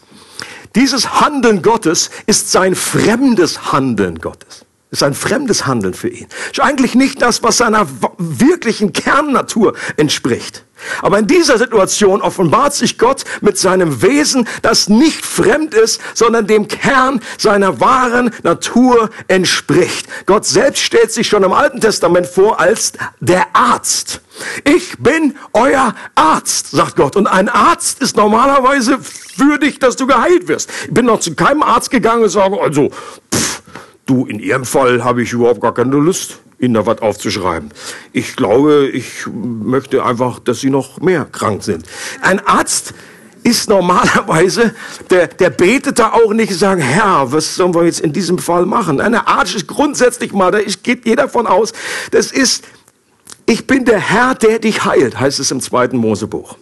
dieses 0.75 1.21
Handeln 1.21 1.63
Gottes 1.63 2.11
ist 2.27 2.51
sein 2.51 2.75
fremdes 2.75 3.73
Handeln 3.73 4.19
Gottes 4.19 4.65
ist 4.93 5.03
ein 5.03 5.15
fremdes 5.15 5.67
Handeln 5.67 5.95
für 5.95 6.09
ihn. 6.09 6.27
Ist 6.53 6.61
eigentlich 6.61 6.95
nicht 6.95 7.21
das, 7.23 7.43
was 7.43 7.57
seiner 7.57 7.87
wirklichen 8.19 8.93
Kernnatur 8.93 9.75
entspricht. 9.97 10.65
Aber 11.01 11.19
in 11.19 11.27
dieser 11.27 11.59
Situation 11.59 12.21
offenbart 12.21 12.75
sich 12.75 12.99
Gott 12.99 13.25
mit 13.41 13.57
seinem 13.57 14.03
Wesen, 14.03 14.47
das 14.61 14.89
nicht 14.89 15.25
fremd 15.25 15.75
ist, 15.75 16.01
sondern 16.13 16.47
dem 16.47 16.69
Kern 16.69 17.21
seiner 17.39 17.81
wahren 17.81 18.35
Natur 18.43 19.09
entspricht. 19.29 20.07
Gott 20.27 20.45
selbst 20.45 20.83
stellt 20.83 21.11
sich 21.11 21.27
schon 21.27 21.43
im 21.43 21.53
Alten 21.53 21.81
Testament 21.81 22.27
vor 22.27 22.61
als 22.61 22.93
der 23.21 23.47
Arzt. 23.55 24.21
Ich 24.65 24.99
bin 24.99 25.37
euer 25.55 25.95
Arzt, 26.15 26.73
sagt 26.73 26.97
Gott. 26.97 27.17
Und 27.17 27.29
ein 27.29 27.49
Arzt 27.49 28.03
ist 28.03 28.17
normalerweise 28.17 28.99
für 29.01 29.59
dich, 29.59 29.79
dass 29.79 29.97
du 29.97 30.07
geheilt 30.07 30.49
wirst. 30.49 30.71
Ich 30.85 30.93
bin 30.93 31.07
noch 31.07 31.21
zu 31.21 31.35
keinem 31.35 31.63
Arzt 31.63 31.91
gegangen 31.91 32.25
und 32.25 32.29
sage, 32.29 32.61
also, 32.61 32.91
pff, 33.35 33.62
du, 34.07 34.27
in 34.27 34.39
Ihrem 34.39 34.65
Fall 34.65 35.05
habe 35.05 35.23
ich 35.23 35.33
überhaupt 35.33 35.61
gar 35.61 35.75
keine 35.75 35.97
Lust. 35.97 36.39
Ihnen 36.59 36.75
da 36.75 36.87
was 36.87 37.03
aufzuschreiben. 37.03 37.71
Ich 38.13 38.37
glaube, 38.37 38.87
ich 38.87 39.27
möchte 39.27 40.05
einfach, 40.05 40.39
dass 40.39 40.61
Sie 40.61 40.71
noch 40.71 41.01
mehr 41.01 41.25
krank 41.25 41.65
sind. 41.65 41.85
Ein 42.21 42.39
Arzt 42.47 42.95
ist 43.43 43.69
normalerweise, 43.69 44.75
der, 45.11 45.27
der 45.27 45.51
betet 45.51 45.99
da 45.99 46.13
auch 46.13 46.33
nicht 46.33 46.55
sagt, 46.55 46.81
Herr, 46.81 47.33
was 47.33 47.57
sollen 47.57 47.75
wir 47.75 47.85
jetzt 47.85 48.01
in 48.01 48.13
diesem 48.13 48.39
Fall 48.39 48.67
machen? 48.67 49.01
Ein 49.01 49.15
Arzt 49.15 49.57
ist 49.57 49.67
grundsätzlich 49.67 50.33
mal, 50.33 50.53
da 50.53 50.61
geht 50.61 51.05
jeder 51.05 51.29
von 51.29 51.49
aus, 51.49 51.73
das 52.13 52.31
ist, 52.31 52.65
ich 53.47 53.67
bin 53.67 53.85
der 53.85 53.99
Herr, 53.99 54.37
der 54.37 54.61
dich 54.61 54.85
heilt, 54.85 55.19
heißt 55.19 55.41
es 55.41 55.51
im 55.51 55.61
zweiten 55.61 55.97
Mosebuch. 55.97 56.57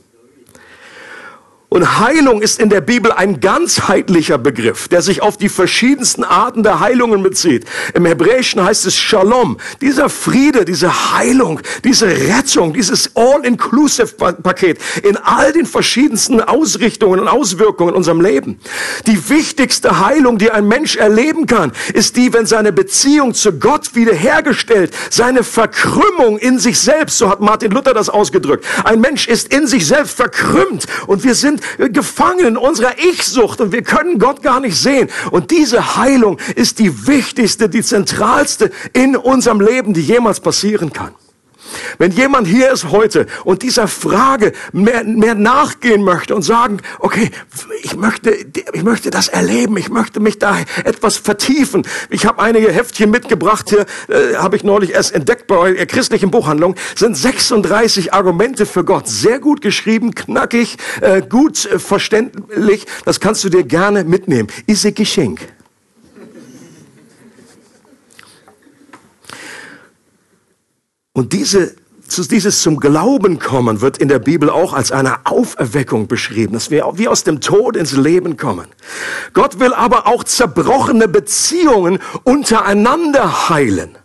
Und 1.73 2.01
Heilung 2.01 2.43
ist 2.43 2.59
in 2.59 2.69
der 2.69 2.81
Bibel 2.81 3.13
ein 3.13 3.39
ganzheitlicher 3.39 4.39
Begriff, 4.39 4.89
der 4.89 5.03
sich 5.03 5.23
auf 5.23 5.37
die 5.37 5.49
verschiedensten 5.49 6.25
Arten 6.25 6.65
der 6.65 6.81
Heilungen 6.81 7.23
bezieht. 7.23 7.65
Im 7.95 8.07
Hebräischen 8.07 8.65
heißt 8.65 8.87
es 8.87 8.97
Shalom. 8.97 9.57
Dieser 9.81 10.09
Friede, 10.09 10.65
diese 10.65 11.13
Heilung, 11.13 11.61
diese 11.85 12.09
Rettung, 12.09 12.73
dieses 12.73 13.15
All-Inclusive-Paket 13.15 14.81
in 15.05 15.17
all 15.17 15.53
den 15.53 15.65
verschiedensten 15.65 16.41
Ausrichtungen 16.41 17.21
und 17.21 17.29
Auswirkungen 17.29 17.91
in 17.91 17.97
unserem 17.97 18.21
Leben. 18.21 18.59
Die 19.07 19.29
wichtigste 19.31 20.05
Heilung, 20.05 20.39
die 20.39 20.51
ein 20.51 20.67
Mensch 20.67 20.97
erleben 20.97 21.47
kann, 21.47 21.71
ist 21.95 22.17
die, 22.17 22.33
wenn 22.33 22.47
seine 22.47 22.73
Beziehung 22.73 23.33
zu 23.33 23.53
Gott 23.53 23.95
wiederhergestellt, 23.95 24.93
seine 25.09 25.45
Verkrümmung 25.45 26.37
in 26.39 26.59
sich 26.59 26.81
selbst, 26.81 27.19
so 27.19 27.31
hat 27.31 27.41
Martin 27.41 27.71
Luther 27.71 27.95
das 27.95 28.09
ausgedrückt. 28.09 28.65
Ein 28.83 29.01
Mensch 29.01 29.29
ist 29.29 29.55
in 29.55 29.69
sich 29.69 29.87
selbst 29.87 30.17
verkrümmt 30.17 30.87
und 31.07 31.23
wir 31.23 31.37
sind 31.37 31.60
gefangen 31.79 32.47
in 32.47 32.57
unserer 32.57 32.99
Ich-Sucht 32.99 33.61
und 33.61 33.73
wir 33.73 33.83
können 33.83 34.19
Gott 34.19 34.43
gar 34.43 34.61
nicht 34.61 34.77
sehen. 34.77 35.09
Und 35.31 35.51
diese 35.51 35.97
Heilung 35.97 36.39
ist 36.57 36.79
die 36.79 37.07
wichtigste, 37.07 37.69
die 37.69 37.83
zentralste 37.83 38.71
in 38.93 39.17
unserem 39.17 39.61
Leben, 39.61 39.95
die 39.95 40.03
jemals 40.03 40.41
passieren 40.41 40.93
kann. 40.93 41.15
Wenn 41.99 42.13
jemand 42.13 42.47
hier 42.47 42.71
ist 42.71 42.91
heute 42.91 43.27
und 43.45 43.63
dieser 43.63 43.89
Frage 43.89 44.53
mehr, 44.73 45.05
mehr 45.05 45.35
nachgehen 45.35 46.03
möchte 46.03 46.35
und 46.35 46.43
sagen, 46.43 46.79
okay, 46.99 47.31
ich 47.83 47.97
möchte, 47.97 48.31
ich 48.31 48.83
möchte 48.83 49.11
das 49.11 49.29
erleben, 49.29 49.77
ich 49.77 49.91
möchte 49.91 50.21
mich 50.21 50.39
da 50.39 50.59
etwas 50.85 51.17
vertiefen. 51.17 51.87
Ich 52.09 52.27
habe 52.27 52.41
einige 52.41 52.73
Heftchen 52.73 53.11
mitgebracht 53.11 53.71
hier, 53.71 53.87
äh, 54.09 54.37
habe 54.37 54.57
ich 54.57 54.65
neulich 54.65 54.93
erst 54.93 55.15
entdeckt 55.15 55.47
bei 55.47 55.73
der 55.73 55.87
christlichen 55.87 56.31
Buchhandlung, 56.31 56.77
sind 56.95 57.17
36 57.17 58.13
Argumente 58.13 58.67
für 58.67 58.85
Gott. 58.85 59.09
Sehr 59.09 59.39
gut 59.39 59.61
geschrieben, 59.61 60.15
knackig, 60.15 60.77
äh, 61.01 61.23
gut 61.23 61.67
äh, 61.67 61.79
verständlich. 61.79 62.87
Das 63.05 63.21
kannst 63.21 63.45
du 63.45 63.49
dir 63.49 63.65
gerne 63.65 64.05
mitnehmen. 64.05 64.49
Ist 64.67 64.85
ein 64.87 64.95
Geschenk. 64.95 65.41
Und 71.21 71.35
diese, 71.35 71.77
dieses 72.31 72.63
zum 72.63 72.81
Glauben 72.81 73.39
kommen 73.39 73.83
wird 73.83 73.99
in 73.99 74.09
der 74.09 74.21
Bibel 74.21 74.49
auch 74.49 74.73
als 74.73 74.91
eine 74.91 75.27
Auferweckung 75.27 76.09
beschrieben, 76.09 76.55
dass 76.55 76.71
wir 76.71 76.91
wie 76.95 77.09
aus 77.09 77.25
dem 77.25 77.43
Tod 77.43 77.77
ins 77.77 77.93
Leben 77.93 78.39
kommen. 78.39 78.69
Gott 79.35 79.61
will 79.61 79.75
aber 79.75 80.07
auch 80.07 80.25
zerbrochene 80.25 81.09
Beziehungen 81.09 81.99
untereinander 82.25 83.51
heilen. 83.51 83.99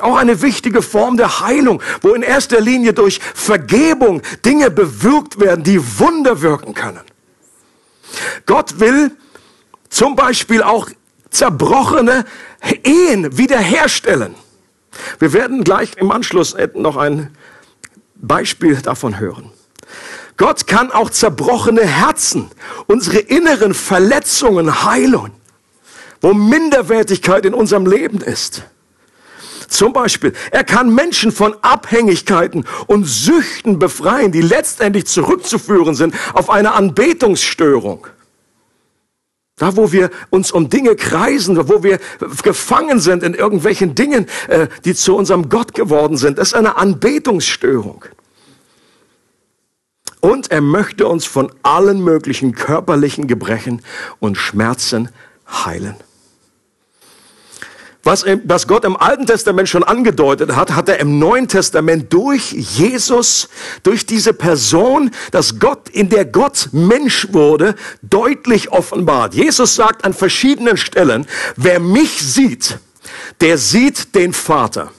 Auch 0.00 0.16
eine 0.16 0.40
wichtige 0.40 0.80
Form 0.80 1.18
der 1.18 1.40
Heilung, 1.40 1.82
wo 2.00 2.14
in 2.14 2.22
erster 2.22 2.58
Linie 2.58 2.94
durch 2.94 3.20
Vergebung 3.34 4.22
Dinge 4.46 4.70
bewirkt 4.70 5.40
werden, 5.40 5.62
die 5.62 5.98
Wunder 5.98 6.40
wirken 6.40 6.72
können. 6.72 7.02
Gott 8.46 8.80
will 8.80 9.10
zum 9.90 10.16
Beispiel 10.16 10.62
auch 10.62 10.88
zerbrochene 11.28 12.24
Ehen 12.82 13.36
wiederherstellen. 13.36 14.34
Wir 15.18 15.32
werden 15.32 15.64
gleich 15.64 15.96
im 15.96 16.10
Anschluss 16.10 16.56
noch 16.74 16.96
ein 16.96 17.36
Beispiel 18.16 18.76
davon 18.76 19.18
hören. 19.18 19.50
Gott 20.36 20.66
kann 20.66 20.90
auch 20.90 21.10
zerbrochene 21.10 21.86
Herzen, 21.86 22.50
unsere 22.86 23.18
inneren 23.18 23.74
Verletzungen 23.74 24.84
heilen, 24.84 25.32
wo 26.20 26.32
Minderwertigkeit 26.32 27.44
in 27.44 27.54
unserem 27.54 27.86
Leben 27.86 28.20
ist. 28.20 28.62
Zum 29.68 29.92
Beispiel, 29.92 30.34
er 30.50 30.64
kann 30.64 30.94
Menschen 30.94 31.32
von 31.32 31.56
Abhängigkeiten 31.62 32.66
und 32.86 33.04
Süchten 33.04 33.78
befreien, 33.78 34.30
die 34.30 34.42
letztendlich 34.42 35.06
zurückzuführen 35.06 35.94
sind 35.94 36.14
auf 36.34 36.50
eine 36.50 36.72
Anbetungsstörung. 36.72 38.06
Da, 39.62 39.76
wo 39.76 39.92
wir 39.92 40.10
uns 40.30 40.50
um 40.50 40.70
Dinge 40.70 40.96
kreisen, 40.96 41.56
wo 41.68 41.84
wir 41.84 42.00
gefangen 42.42 42.98
sind 42.98 43.22
in 43.22 43.32
irgendwelchen 43.32 43.94
Dingen, 43.94 44.26
äh, 44.48 44.66
die 44.84 44.92
zu 44.92 45.14
unserem 45.14 45.50
Gott 45.50 45.72
geworden 45.72 46.16
sind. 46.16 46.38
Das 46.38 46.48
ist 46.48 46.54
eine 46.54 46.78
Anbetungsstörung. 46.78 48.04
Und 50.18 50.50
er 50.50 50.62
möchte 50.62 51.06
uns 51.06 51.26
von 51.26 51.52
allen 51.62 52.02
möglichen 52.02 52.56
körperlichen 52.56 53.28
Gebrechen 53.28 53.82
und 54.18 54.36
Schmerzen 54.36 55.10
heilen. 55.48 55.94
Was, 58.04 58.24
was 58.44 58.66
Gott 58.66 58.84
im 58.84 58.96
Alten 58.96 59.26
Testament 59.26 59.68
schon 59.68 59.84
angedeutet 59.84 60.56
hat, 60.56 60.74
hat 60.74 60.88
er 60.88 60.98
im 60.98 61.20
Neuen 61.20 61.46
Testament 61.46 62.12
durch 62.12 62.50
Jesus, 62.50 63.48
durch 63.84 64.06
diese 64.06 64.32
Person, 64.32 65.12
dass 65.30 65.60
Gott, 65.60 65.88
in 65.88 66.08
der 66.08 66.24
Gott 66.24 66.70
Mensch 66.72 67.28
wurde, 67.32 67.76
deutlich 68.02 68.72
offenbart. 68.72 69.34
Jesus 69.34 69.76
sagt 69.76 70.04
an 70.04 70.14
verschiedenen 70.14 70.76
Stellen, 70.76 71.26
wer 71.54 71.78
mich 71.78 72.20
sieht, 72.20 72.78
der 73.40 73.56
sieht 73.56 74.16
den 74.16 74.32
Vater. 74.32 74.90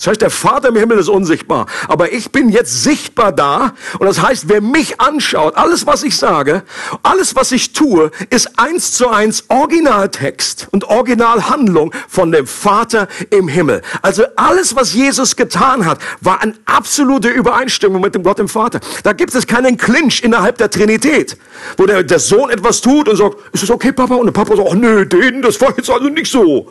Das 0.00 0.06
heißt, 0.06 0.22
der 0.22 0.30
Vater 0.30 0.68
im 0.70 0.76
Himmel 0.76 0.98
ist 0.98 1.10
unsichtbar. 1.10 1.66
Aber 1.86 2.10
ich 2.10 2.30
bin 2.30 2.48
jetzt 2.48 2.82
sichtbar 2.82 3.32
da. 3.32 3.74
Und 3.98 4.06
das 4.06 4.22
heißt, 4.22 4.48
wer 4.48 4.62
mich 4.62 4.98
anschaut, 4.98 5.58
alles, 5.58 5.86
was 5.86 6.04
ich 6.04 6.16
sage, 6.16 6.62
alles, 7.02 7.36
was 7.36 7.52
ich 7.52 7.74
tue, 7.74 8.10
ist 8.30 8.58
eins 8.58 8.92
zu 8.92 9.10
eins 9.10 9.44
Originaltext 9.48 10.68
und 10.70 10.84
Originalhandlung 10.84 11.92
von 12.08 12.32
dem 12.32 12.46
Vater 12.46 13.08
im 13.28 13.46
Himmel. 13.46 13.82
Also 14.00 14.24
alles, 14.36 14.74
was 14.74 14.94
Jesus 14.94 15.36
getan 15.36 15.84
hat, 15.84 15.98
war 16.22 16.40
eine 16.40 16.54
absolute 16.64 17.28
Übereinstimmung 17.28 18.00
mit 18.00 18.14
dem 18.14 18.22
Gott 18.22 18.38
im 18.38 18.48
Vater. 18.48 18.80
Da 19.02 19.12
gibt 19.12 19.34
es 19.34 19.46
keinen 19.46 19.76
Clinch 19.76 20.22
innerhalb 20.22 20.56
der 20.56 20.70
Trinität, 20.70 21.36
wo 21.76 21.84
der, 21.84 22.04
der 22.04 22.20
Sohn 22.20 22.48
etwas 22.48 22.80
tut 22.80 23.06
und 23.06 23.16
sagt, 23.16 23.36
ist 23.52 23.64
es 23.64 23.70
okay, 23.70 23.92
Papa? 23.92 24.14
Und 24.14 24.24
der 24.24 24.32
Papa 24.32 24.56
sagt, 24.56 24.66
oh, 24.66 24.74
nö, 24.74 25.04
den, 25.04 25.42
das 25.42 25.60
war 25.60 25.74
jetzt 25.76 25.90
also 25.90 26.08
nicht 26.08 26.32
so. 26.32 26.70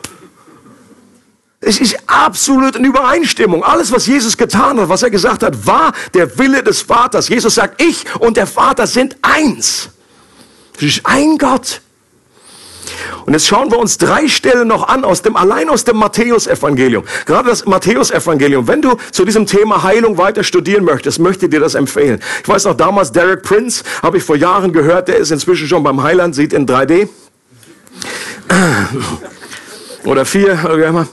Es 1.62 1.78
ist 1.78 1.96
absolut 2.06 2.76
in 2.76 2.84
Übereinstimmung. 2.84 3.62
Alles, 3.62 3.92
was 3.92 4.06
Jesus 4.06 4.36
getan 4.36 4.80
hat, 4.80 4.88
was 4.88 5.02
er 5.02 5.10
gesagt 5.10 5.42
hat, 5.42 5.66
war 5.66 5.92
der 6.14 6.38
Wille 6.38 6.62
des 6.62 6.80
Vaters. 6.80 7.28
Jesus 7.28 7.54
sagt, 7.54 7.82
ich 7.82 8.04
und 8.18 8.38
der 8.38 8.46
Vater 8.46 8.86
sind 8.86 9.16
eins. 9.20 9.90
Es 10.76 10.82
ist 10.82 11.00
ein 11.04 11.36
Gott. 11.36 11.82
Und 13.26 13.34
jetzt 13.34 13.46
schauen 13.46 13.70
wir 13.70 13.78
uns 13.78 13.98
drei 13.98 14.26
Stellen 14.26 14.68
noch 14.68 14.88
an, 14.88 15.04
aus 15.04 15.20
dem, 15.20 15.36
allein 15.36 15.68
aus 15.68 15.84
dem 15.84 15.98
Matthäusevangelium. 15.98 17.04
Gerade 17.26 17.50
das 17.50 17.66
Matthäusevangelium. 17.66 18.66
Wenn 18.66 18.80
du 18.80 18.96
zu 19.12 19.26
diesem 19.26 19.44
Thema 19.44 19.82
Heilung 19.82 20.16
weiter 20.16 20.42
studieren 20.42 20.84
möchtest, 20.84 21.18
möchte 21.18 21.44
ich 21.44 21.50
dir 21.50 21.60
das 21.60 21.74
empfehlen. 21.74 22.20
Ich 22.42 22.48
weiß 22.48 22.64
noch, 22.64 22.74
damals 22.74 23.12
Derek 23.12 23.42
Prince, 23.42 23.84
habe 24.02 24.16
ich 24.16 24.24
vor 24.24 24.36
Jahren 24.36 24.72
gehört, 24.72 25.08
der 25.08 25.18
ist 25.18 25.30
inzwischen 25.30 25.68
schon 25.68 25.82
beim 25.82 26.02
Heiland, 26.02 26.34
sieht 26.34 26.54
in 26.54 26.66
3D 26.66 27.08
oder 30.04 30.24
vier 30.24 30.58
oder 30.64 30.78
wie 30.78 30.82
immer. 30.82 31.06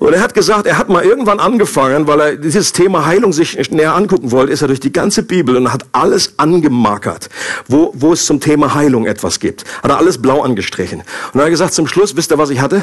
Und 0.00 0.14
er 0.14 0.22
hat 0.22 0.32
gesagt, 0.32 0.66
er 0.66 0.78
hat 0.78 0.88
mal 0.88 1.04
irgendwann 1.04 1.40
angefangen, 1.40 2.06
weil 2.06 2.20
er 2.20 2.36
dieses 2.36 2.72
Thema 2.72 3.04
Heilung 3.04 3.34
sich 3.34 3.70
näher 3.70 3.94
angucken 3.94 4.30
wollte, 4.30 4.50
ist 4.50 4.62
er 4.62 4.68
durch 4.68 4.80
die 4.80 4.92
ganze 4.92 5.22
Bibel 5.22 5.56
und 5.56 5.70
hat 5.70 5.84
alles 5.92 6.38
angemarkert, 6.38 7.28
wo, 7.68 7.92
wo 7.94 8.14
es 8.14 8.24
zum 8.24 8.40
Thema 8.40 8.72
Heilung 8.74 9.04
etwas 9.04 9.40
gibt. 9.40 9.64
Hat 9.82 9.90
er 9.90 9.98
alles 9.98 10.16
blau 10.16 10.40
angestrichen. 10.40 11.00
Und 11.00 11.06
dann 11.34 11.42
hat 11.42 11.48
er 11.48 11.50
gesagt, 11.50 11.74
zum 11.74 11.86
Schluss, 11.86 12.16
wisst 12.16 12.32
ihr, 12.32 12.38
was 12.38 12.48
ich 12.48 12.60
hatte? 12.62 12.82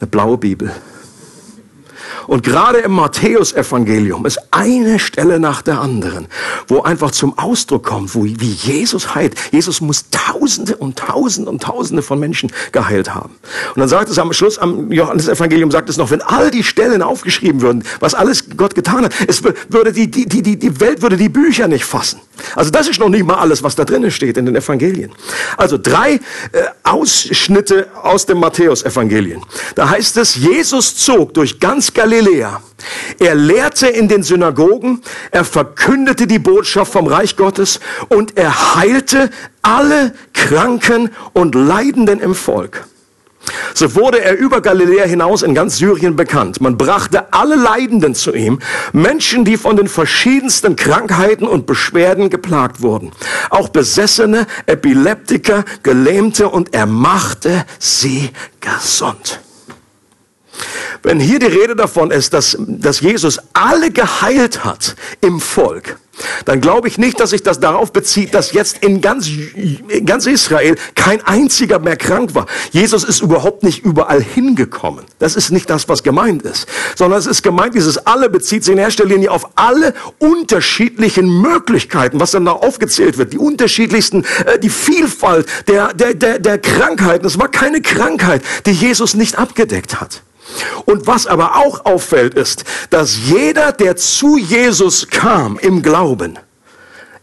Eine 0.00 0.08
blaue 0.08 0.36
Bibel. 0.36 0.70
Und 2.26 2.42
gerade 2.42 2.78
im 2.78 2.92
Matthäusevangelium 2.92 4.26
ist 4.26 4.40
eine 4.50 4.98
Stelle 4.98 5.38
nach 5.38 5.62
der 5.62 5.80
anderen, 5.80 6.26
wo 6.68 6.82
einfach 6.82 7.10
zum 7.10 7.38
Ausdruck 7.38 7.84
kommt, 7.84 8.14
wo, 8.14 8.24
wie 8.24 8.52
Jesus 8.52 9.14
heilt. 9.14 9.34
Jesus 9.52 9.80
muss 9.80 10.06
Tausende 10.10 10.76
und 10.76 10.98
Tausende 10.98 11.50
und 11.50 11.62
Tausende 11.62 12.02
von 12.02 12.18
Menschen 12.18 12.52
geheilt 12.72 13.14
haben. 13.14 13.34
Und 13.74 13.80
dann 13.80 13.88
sagt 13.88 14.08
es 14.08 14.18
am 14.18 14.32
Schluss, 14.32 14.58
am 14.58 14.90
Johannesevangelium 14.90 15.70
sagt 15.70 15.88
es 15.88 15.96
noch, 15.96 16.10
wenn 16.10 16.22
all 16.22 16.50
die 16.50 16.64
Stellen 16.64 17.02
aufgeschrieben 17.02 17.60
würden, 17.60 17.84
was 18.00 18.14
alles 18.14 18.56
Gott 18.56 18.74
getan 18.74 19.04
hat, 19.04 19.14
es 19.26 19.42
würde 19.42 19.92
die, 19.92 20.10
die, 20.10 20.26
die, 20.26 20.58
die 20.58 20.80
Welt 20.80 21.02
würde 21.02 21.16
die 21.16 21.28
Bücher 21.28 21.68
nicht 21.68 21.84
fassen. 21.84 22.20
Also 22.54 22.70
das 22.70 22.88
ist 22.88 23.00
noch 23.00 23.08
nicht 23.08 23.24
mal 23.24 23.36
alles, 23.36 23.62
was 23.62 23.74
da 23.74 23.84
drinnen 23.84 24.10
steht 24.10 24.36
in 24.36 24.46
den 24.46 24.56
Evangelien. 24.56 25.12
Also 25.56 25.78
drei 25.78 26.14
äh, 26.14 26.20
Ausschnitte 26.82 27.88
aus 28.02 28.26
dem 28.26 28.38
Matthäus-Evangelien. 28.38 29.42
Da 29.74 29.88
heißt 29.88 30.16
es, 30.16 30.36
Jesus 30.36 30.96
zog 30.96 31.34
durch 31.34 31.60
ganz 31.60 31.92
Galiläa. 31.92 32.60
Er 33.18 33.34
lehrte 33.34 33.86
in 33.86 34.08
den 34.08 34.22
Synagogen, 34.22 35.02
er 35.30 35.44
verkündete 35.44 36.26
die 36.26 36.38
Botschaft 36.38 36.92
vom 36.92 37.06
Reich 37.06 37.36
Gottes 37.36 37.80
und 38.08 38.36
er 38.36 38.74
heilte 38.74 39.30
alle 39.62 40.12
Kranken 40.32 41.10
und 41.32 41.54
Leidenden 41.54 42.20
im 42.20 42.34
Volk. 42.34 42.86
So 43.74 43.94
wurde 43.94 44.22
er 44.22 44.36
über 44.36 44.60
Galiläa 44.60 45.04
hinaus 45.04 45.42
in 45.42 45.54
ganz 45.54 45.78
Syrien 45.78 46.16
bekannt. 46.16 46.60
Man 46.60 46.78
brachte 46.78 47.32
alle 47.32 47.56
Leidenden 47.56 48.14
zu 48.14 48.32
ihm, 48.32 48.60
Menschen, 48.92 49.44
die 49.44 49.56
von 49.56 49.76
den 49.76 49.88
verschiedensten 49.88 50.76
Krankheiten 50.76 51.46
und 51.46 51.66
Beschwerden 51.66 52.30
geplagt 52.30 52.80
wurden. 52.82 53.12
Auch 53.50 53.68
Besessene, 53.68 54.46
Epileptiker, 54.66 55.64
Gelähmte 55.82 56.48
und 56.48 56.74
er 56.74 56.86
machte 56.86 57.64
sie 57.78 58.30
gesund. 58.60 59.40
Wenn 61.02 61.20
hier 61.20 61.38
die 61.38 61.46
Rede 61.46 61.76
davon 61.76 62.10
ist, 62.10 62.32
dass, 62.32 62.56
dass 62.58 63.00
Jesus 63.00 63.38
alle 63.52 63.90
geheilt 63.90 64.64
hat 64.64 64.96
im 65.20 65.38
Volk, 65.38 65.98
dann 66.44 66.60
glaube 66.60 66.88
ich 66.88 66.98
nicht, 66.98 67.20
dass 67.20 67.30
sich 67.30 67.42
das 67.42 67.60
darauf 67.60 67.92
bezieht, 67.92 68.34
dass 68.34 68.52
jetzt 68.52 68.78
in 68.78 69.00
ganz, 69.00 69.28
in 69.28 70.06
ganz 70.06 70.26
Israel 70.26 70.76
kein 70.94 71.24
einziger 71.24 71.78
mehr 71.78 71.96
krank 71.96 72.34
war. 72.34 72.46
Jesus 72.70 73.04
ist 73.04 73.22
überhaupt 73.22 73.62
nicht 73.62 73.84
überall 73.84 74.22
hingekommen. 74.22 75.04
Das 75.18 75.36
ist 75.36 75.50
nicht 75.50 75.68
das, 75.70 75.88
was 75.88 76.02
gemeint 76.02 76.42
ist. 76.42 76.66
Sondern 76.94 77.18
es 77.18 77.26
ist 77.26 77.42
gemeint, 77.42 77.74
dieses 77.74 77.98
alle 78.06 78.28
bezieht 78.30 78.64
sich 78.64 78.72
in 78.72 78.78
erster 78.78 79.04
Linie 79.04 79.30
auf 79.30 79.48
alle 79.56 79.94
unterschiedlichen 80.18 81.40
Möglichkeiten, 81.40 82.20
was 82.20 82.32
dann 82.32 82.44
da 82.44 82.52
aufgezählt 82.52 83.18
wird. 83.18 83.32
Die 83.32 83.38
unterschiedlichsten, 83.38 84.24
äh, 84.46 84.58
die 84.58 84.70
Vielfalt 84.70 85.46
der, 85.68 85.94
der, 85.94 86.14
der, 86.14 86.38
der 86.38 86.58
Krankheiten. 86.58 87.26
Es 87.26 87.38
war 87.38 87.48
keine 87.48 87.80
Krankheit, 87.80 88.42
die 88.66 88.72
Jesus 88.72 89.14
nicht 89.14 89.38
abgedeckt 89.38 90.00
hat. 90.00 90.22
Und 90.84 91.06
was 91.06 91.26
aber 91.26 91.56
auch 91.56 91.84
auffällt, 91.84 92.34
ist, 92.34 92.64
dass 92.90 93.16
jeder, 93.26 93.72
der 93.72 93.96
zu 93.96 94.36
Jesus 94.36 95.08
kam 95.08 95.58
im 95.58 95.82
Glauben, 95.82 96.38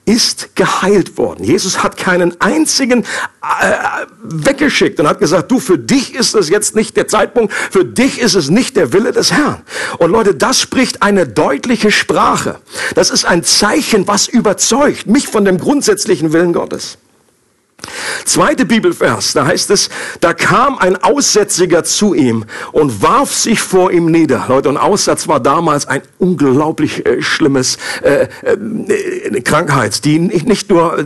ist 0.05 0.55
geheilt 0.55 1.17
worden. 1.17 1.43
Jesus 1.43 1.83
hat 1.83 1.95
keinen 1.95 2.39
einzigen 2.41 3.03
äh, 3.03 3.75
weggeschickt 4.23 4.99
und 4.99 5.07
hat 5.07 5.19
gesagt, 5.19 5.51
du, 5.51 5.59
für 5.59 5.77
dich 5.77 6.15
ist 6.15 6.33
es 6.33 6.49
jetzt 6.49 6.75
nicht 6.75 6.97
der 6.97 7.07
Zeitpunkt, 7.07 7.53
für 7.53 7.85
dich 7.85 8.19
ist 8.19 8.33
es 8.33 8.49
nicht 8.49 8.75
der 8.75 8.93
Wille 8.93 9.11
des 9.11 9.31
Herrn. 9.31 9.61
Und 9.99 10.11
Leute, 10.11 10.33
das 10.33 10.59
spricht 10.59 11.03
eine 11.03 11.27
deutliche 11.27 11.91
Sprache. 11.91 12.59
Das 12.95 13.11
ist 13.11 13.25
ein 13.25 13.43
Zeichen, 13.43 14.07
was 14.07 14.27
überzeugt 14.27 15.05
mich 15.05 15.27
von 15.27 15.45
dem 15.45 15.59
grundsätzlichen 15.59 16.33
Willen 16.33 16.53
Gottes. 16.53 16.97
Zweite 18.25 18.65
Bibelvers, 18.65 19.33
da 19.33 19.45
heißt 19.45 19.71
es, 19.71 19.89
da 20.19 20.33
kam 20.33 20.77
ein 20.77 21.01
Aussätziger 21.01 21.83
zu 21.83 22.13
ihm 22.13 22.45
und 22.71 23.01
warf 23.01 23.33
sich 23.33 23.59
vor 23.59 23.91
ihm 23.91 24.05
nieder. 24.05 24.45
Leute, 24.47 24.69
und 24.69 24.77
Aussatz 24.77 25.27
war 25.27 25.39
damals 25.39 25.87
ein 25.87 26.01
unglaublich 26.19 27.05
äh, 27.05 27.21
schlimmes 27.21 27.77
äh, 28.03 28.27
äh, 28.43 29.41
Krankheit, 29.41 30.05
die 30.05 30.19
nicht, 30.19 30.47
nicht 30.47 30.69
nur 30.69 30.99
äh, 30.99 31.05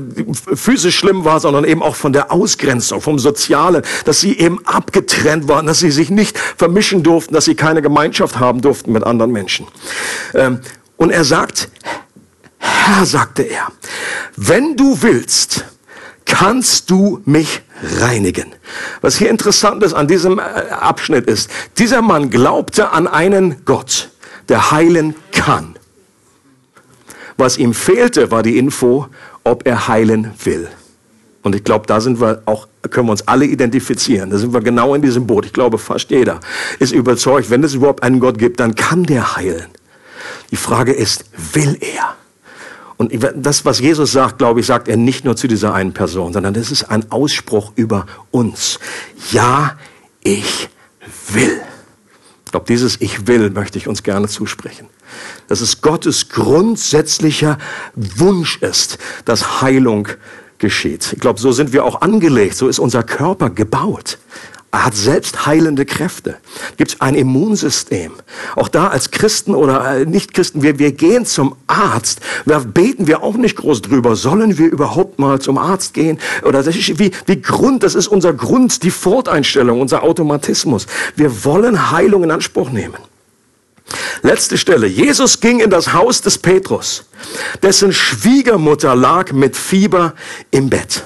physisch 0.55 0.97
schlimm 0.97 1.25
war, 1.25 1.39
sondern 1.39 1.63
eben 1.65 1.81
auch 1.81 1.95
von 1.95 2.13
der 2.13 2.31
Ausgrenzung, 2.31 3.01
vom 3.01 3.19
Sozialen, 3.19 3.81
dass 4.03 4.19
sie 4.19 4.37
eben 4.37 4.65
abgetrennt 4.65 5.47
waren, 5.47 5.65
dass 5.65 5.79
sie 5.79 5.91
sich 5.91 6.09
nicht 6.09 6.37
vermischen 6.37 7.03
durften, 7.03 7.33
dass 7.33 7.45
sie 7.45 7.55
keine 7.55 7.81
Gemeinschaft 7.81 8.39
haben 8.39 8.61
durften 8.61 8.91
mit 8.91 9.03
anderen 9.03 9.31
Menschen. 9.31 9.67
Ähm, 10.33 10.59
und 10.97 11.11
er 11.11 11.23
sagt, 11.23 11.69
Herr, 12.57 13.05
sagte 13.05 13.43
er, 13.43 13.67
wenn 14.35 14.75
du 14.75 15.01
willst, 15.01 15.65
kannst 16.25 16.89
du 16.89 17.21
mich 17.25 17.61
reinigen. 17.99 18.51
Was 19.01 19.17
hier 19.17 19.29
interessant 19.29 19.83
ist 19.83 19.93
an 19.93 20.07
diesem 20.07 20.39
äh, 20.39 20.41
Abschnitt 20.41 21.27
ist, 21.27 21.49
dieser 21.77 22.01
Mann 22.01 22.29
glaubte 22.29 22.91
an 22.91 23.07
einen 23.07 23.63
Gott, 23.65 24.09
der 24.49 24.71
heilen 24.71 25.15
kann. 25.31 25.75
Was 27.37 27.57
ihm 27.57 27.73
fehlte, 27.73 28.31
war 28.31 28.43
die 28.43 28.57
Info, 28.57 29.07
ob 29.43 29.67
er 29.67 29.87
heilen 29.87 30.31
will. 30.43 30.67
Und 31.43 31.53
ich 31.53 31.63
glaube, 31.63 31.85
da 31.85 32.01
sind 32.01 32.19
wir 32.19 32.41
auch, 32.45 32.67
können 32.89 33.07
wir 33.07 33.11
uns 33.11 33.27
alle 33.27 33.45
identifizieren. 33.45 34.31
Da 34.31 34.37
sind 34.37 34.51
wir 34.51 34.61
genau 34.61 34.95
in 34.95 35.01
diesem 35.01 35.27
Boot. 35.27 35.45
Ich 35.45 35.53
glaube, 35.53 35.77
fast 35.77 36.09
jeder 36.09 36.39
ist 36.79 36.91
überzeugt, 36.91 37.51
wenn 37.51 37.63
es 37.63 37.75
überhaupt 37.75 38.01
einen 38.01 38.19
Gott 38.19 38.39
gibt, 38.39 38.59
dann 38.59 38.73
kann 38.73 39.03
der 39.03 39.35
heilen. 39.35 39.67
Die 40.49 40.55
Frage 40.55 40.91
ist, 40.91 41.25
will 41.53 41.77
er? 41.81 42.15
Und 42.97 43.11
das, 43.35 43.65
was 43.65 43.79
Jesus 43.79 44.13
sagt, 44.13 44.37
glaube 44.37 44.61
ich, 44.61 44.65
sagt 44.65 44.87
er 44.87 44.95
nicht 44.95 45.25
nur 45.25 45.35
zu 45.35 45.47
dieser 45.47 45.73
einen 45.73 45.93
Person, 45.93 46.31
sondern 46.31 46.53
das 46.53 46.71
ist 46.71 46.83
ein 46.85 47.11
Ausspruch 47.11 47.73
über 47.75 48.05
uns. 48.31 48.79
Ja, 49.31 49.77
ich 50.23 50.69
will. 51.29 51.61
Ich 52.45 52.51
glaube, 52.51 52.65
dieses 52.67 53.01
Ich 53.01 53.27
will 53.27 53.49
möchte 53.49 53.77
ich 53.77 53.87
uns 53.87 54.01
gerne 54.03 54.29
zusprechen. 54.29 54.87
Dass 55.47 55.59
es 55.59 55.81
Gottes 55.81 56.29
grundsätzlicher 56.29 57.57
Wunsch 57.95 58.61
ist, 58.61 58.97
dass 59.25 59.61
Heilung 59.61 60.07
geschieht. 60.57 61.11
Ich 61.13 61.19
glaube, 61.19 61.39
so 61.39 61.51
sind 61.51 61.73
wir 61.73 61.83
auch 61.83 62.01
angelegt, 62.01 62.55
so 62.55 62.69
ist 62.69 62.79
unser 62.79 63.03
Körper 63.03 63.49
gebaut. 63.49 64.17
Er 64.75 64.83
hat 64.83 64.95
selbst 64.97 65.45
heilende 65.45 65.85
Kräfte. 65.85 66.35
Gibt 66.75 67.01
ein 67.01 67.15
Immunsystem. 67.15 68.11
Auch 68.57 68.67
da 68.67 68.89
als 68.89 69.09
Christen 69.09 69.55
oder 69.55 70.01
äh, 70.01 70.05
Nicht-Christen, 70.05 70.63
wir, 70.63 70.79
wir 70.79 70.91
gehen 70.91 71.25
zum 71.25 71.55
Arzt. 71.65 72.19
Da 72.45 72.59
beten 72.59 73.07
wir 73.07 73.23
auch 73.23 73.35
nicht 73.37 73.55
groß 73.55 73.83
drüber. 73.83 74.17
Sollen 74.17 74.57
wir 74.57 74.69
überhaupt 74.69 75.17
mal 75.17 75.39
zum 75.39 75.57
Arzt 75.57 75.93
gehen? 75.93 76.19
Oder 76.43 76.61
das 76.61 76.75
ist 76.75 76.99
wie, 76.99 77.11
wie 77.25 77.41
Grund, 77.41 77.83
das 77.83 77.95
ist 77.95 78.09
unser 78.09 78.33
Grund, 78.33 78.83
die 78.83 78.91
Forteinstellung, 78.91 79.79
unser 79.79 80.03
Automatismus. 80.03 80.87
Wir 81.15 81.45
wollen 81.45 81.91
Heilung 81.91 82.25
in 82.25 82.31
Anspruch 82.31 82.69
nehmen. 82.69 82.97
Letzte 84.23 84.57
Stelle. 84.57 84.87
Jesus 84.87 85.39
ging 85.39 85.61
in 85.61 85.69
das 85.69 85.93
Haus 85.93 86.19
des 86.19 86.37
Petrus. 86.37 87.05
Dessen 87.63 87.93
Schwiegermutter 87.93 88.93
lag 88.93 89.31
mit 89.31 89.55
Fieber 89.55 90.15
im 90.51 90.69
Bett. 90.69 91.05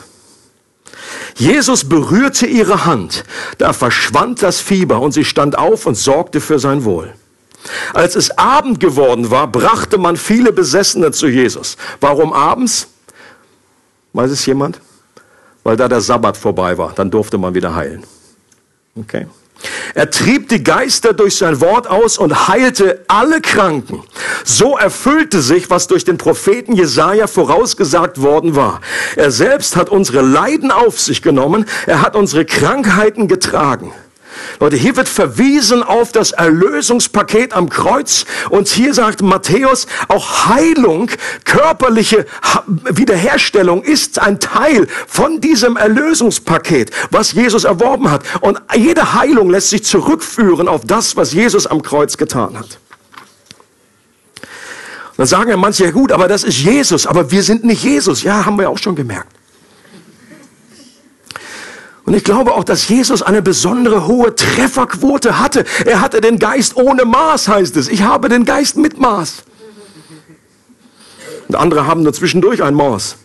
Jesus 1.35 1.87
berührte 1.87 2.45
ihre 2.45 2.85
Hand, 2.85 3.23
da 3.57 3.73
verschwand 3.73 4.41
das 4.41 4.59
Fieber 4.59 5.01
und 5.01 5.11
sie 5.11 5.25
stand 5.25 5.57
auf 5.57 5.85
und 5.85 5.95
sorgte 5.95 6.41
für 6.41 6.59
sein 6.59 6.83
Wohl. 6.83 7.13
Als 7.93 8.15
es 8.15 8.37
Abend 8.37 8.79
geworden 8.79 9.31
war, 9.31 9.47
brachte 9.47 9.97
man 9.97 10.17
viele 10.17 10.53
Besessene 10.53 11.11
zu 11.11 11.27
Jesus. 11.27 11.77
Warum 11.99 12.33
abends? 12.33 12.87
Weiß 14.13 14.31
es 14.31 14.45
jemand? 14.45 14.79
Weil 15.63 15.75
da 15.75 15.87
der 15.87 16.01
Sabbat 16.01 16.37
vorbei 16.37 16.77
war, 16.77 16.93
dann 16.93 17.11
durfte 17.11 17.37
man 17.37 17.53
wieder 17.53 17.75
heilen. 17.75 18.03
Okay. 18.95 19.27
Er 19.93 20.09
trieb 20.09 20.49
die 20.49 20.63
Geister 20.63 21.13
durch 21.13 21.35
sein 21.35 21.59
Wort 21.61 21.87
aus 21.87 22.17
und 22.17 22.47
heilte 22.47 23.03
alle 23.07 23.41
Kranken. 23.41 24.03
So 24.43 24.77
erfüllte 24.77 25.41
sich, 25.41 25.69
was 25.69 25.87
durch 25.87 26.05
den 26.05 26.17
Propheten 26.17 26.73
Jesaja 26.73 27.27
vorausgesagt 27.27 28.21
worden 28.21 28.55
war. 28.55 28.81
Er 29.15 29.31
selbst 29.31 29.75
hat 29.75 29.89
unsere 29.89 30.21
Leiden 30.21 30.71
auf 30.71 30.99
sich 30.99 31.21
genommen. 31.21 31.65
Er 31.85 32.01
hat 32.01 32.15
unsere 32.15 32.45
Krankheiten 32.45 33.27
getragen. 33.27 33.91
Leute, 34.59 34.75
hier 34.75 34.95
wird 34.95 35.07
verwiesen 35.07 35.83
auf 35.83 36.11
das 36.11 36.31
Erlösungspaket 36.31 37.53
am 37.53 37.69
Kreuz. 37.69 38.25
Und 38.49 38.67
hier 38.67 38.93
sagt 38.93 39.21
Matthäus, 39.21 39.87
auch 40.07 40.47
Heilung, 40.47 41.09
körperliche 41.45 42.25
Wiederherstellung 42.67 43.83
ist 43.83 44.19
ein 44.19 44.39
Teil 44.39 44.87
von 45.07 45.41
diesem 45.41 45.77
Erlösungspaket, 45.77 46.91
was 47.11 47.31
Jesus 47.33 47.63
erworben 47.63 48.11
hat. 48.11 48.23
Und 48.41 48.61
jede 48.75 49.13
Heilung 49.13 49.49
lässt 49.49 49.69
sich 49.69 49.83
zurückführen 49.83 50.67
auf 50.67 50.85
das, 50.85 51.15
was 51.15 51.33
Jesus 51.33 51.67
am 51.67 51.81
Kreuz 51.81 52.17
getan 52.17 52.57
hat. 52.59 52.79
Dann 55.17 55.27
sagen 55.27 55.49
ja 55.49 55.57
manche, 55.57 55.85
ja 55.85 55.91
gut, 55.91 56.11
aber 56.11 56.29
das 56.29 56.43
ist 56.43 56.59
Jesus, 56.59 57.05
aber 57.05 57.29
wir 57.29 57.43
sind 57.43 57.65
nicht 57.65 57.83
Jesus. 57.83 58.23
Ja, 58.23 58.45
haben 58.45 58.57
wir 58.57 58.69
auch 58.69 58.77
schon 58.77 58.95
gemerkt. 58.95 59.38
Und 62.09 62.15
ich 62.15 62.23
glaube 62.23 62.55
auch, 62.55 62.63
dass 62.63 62.89
Jesus 62.89 63.21
eine 63.21 63.43
besondere 63.43 64.07
hohe 64.07 64.33
Trefferquote 64.33 65.37
hatte. 65.37 65.63
Er 65.85 66.01
hatte 66.01 66.21
den 66.21 66.39
Geist 66.39 66.75
ohne 66.75 67.05
Maß, 67.05 67.47
heißt 67.47 67.77
es. 67.77 67.87
Ich 67.87 68.01
habe 68.01 68.29
den 68.29 68.45
Geist 68.45 68.77
mit 68.77 68.99
Maß. 68.99 69.43
Und 71.47 71.55
andere 71.55 71.85
haben 71.85 72.01
nur 72.01 72.11
zwischendurch 72.11 72.63
ein 72.63 72.73
Maß. 72.73 73.17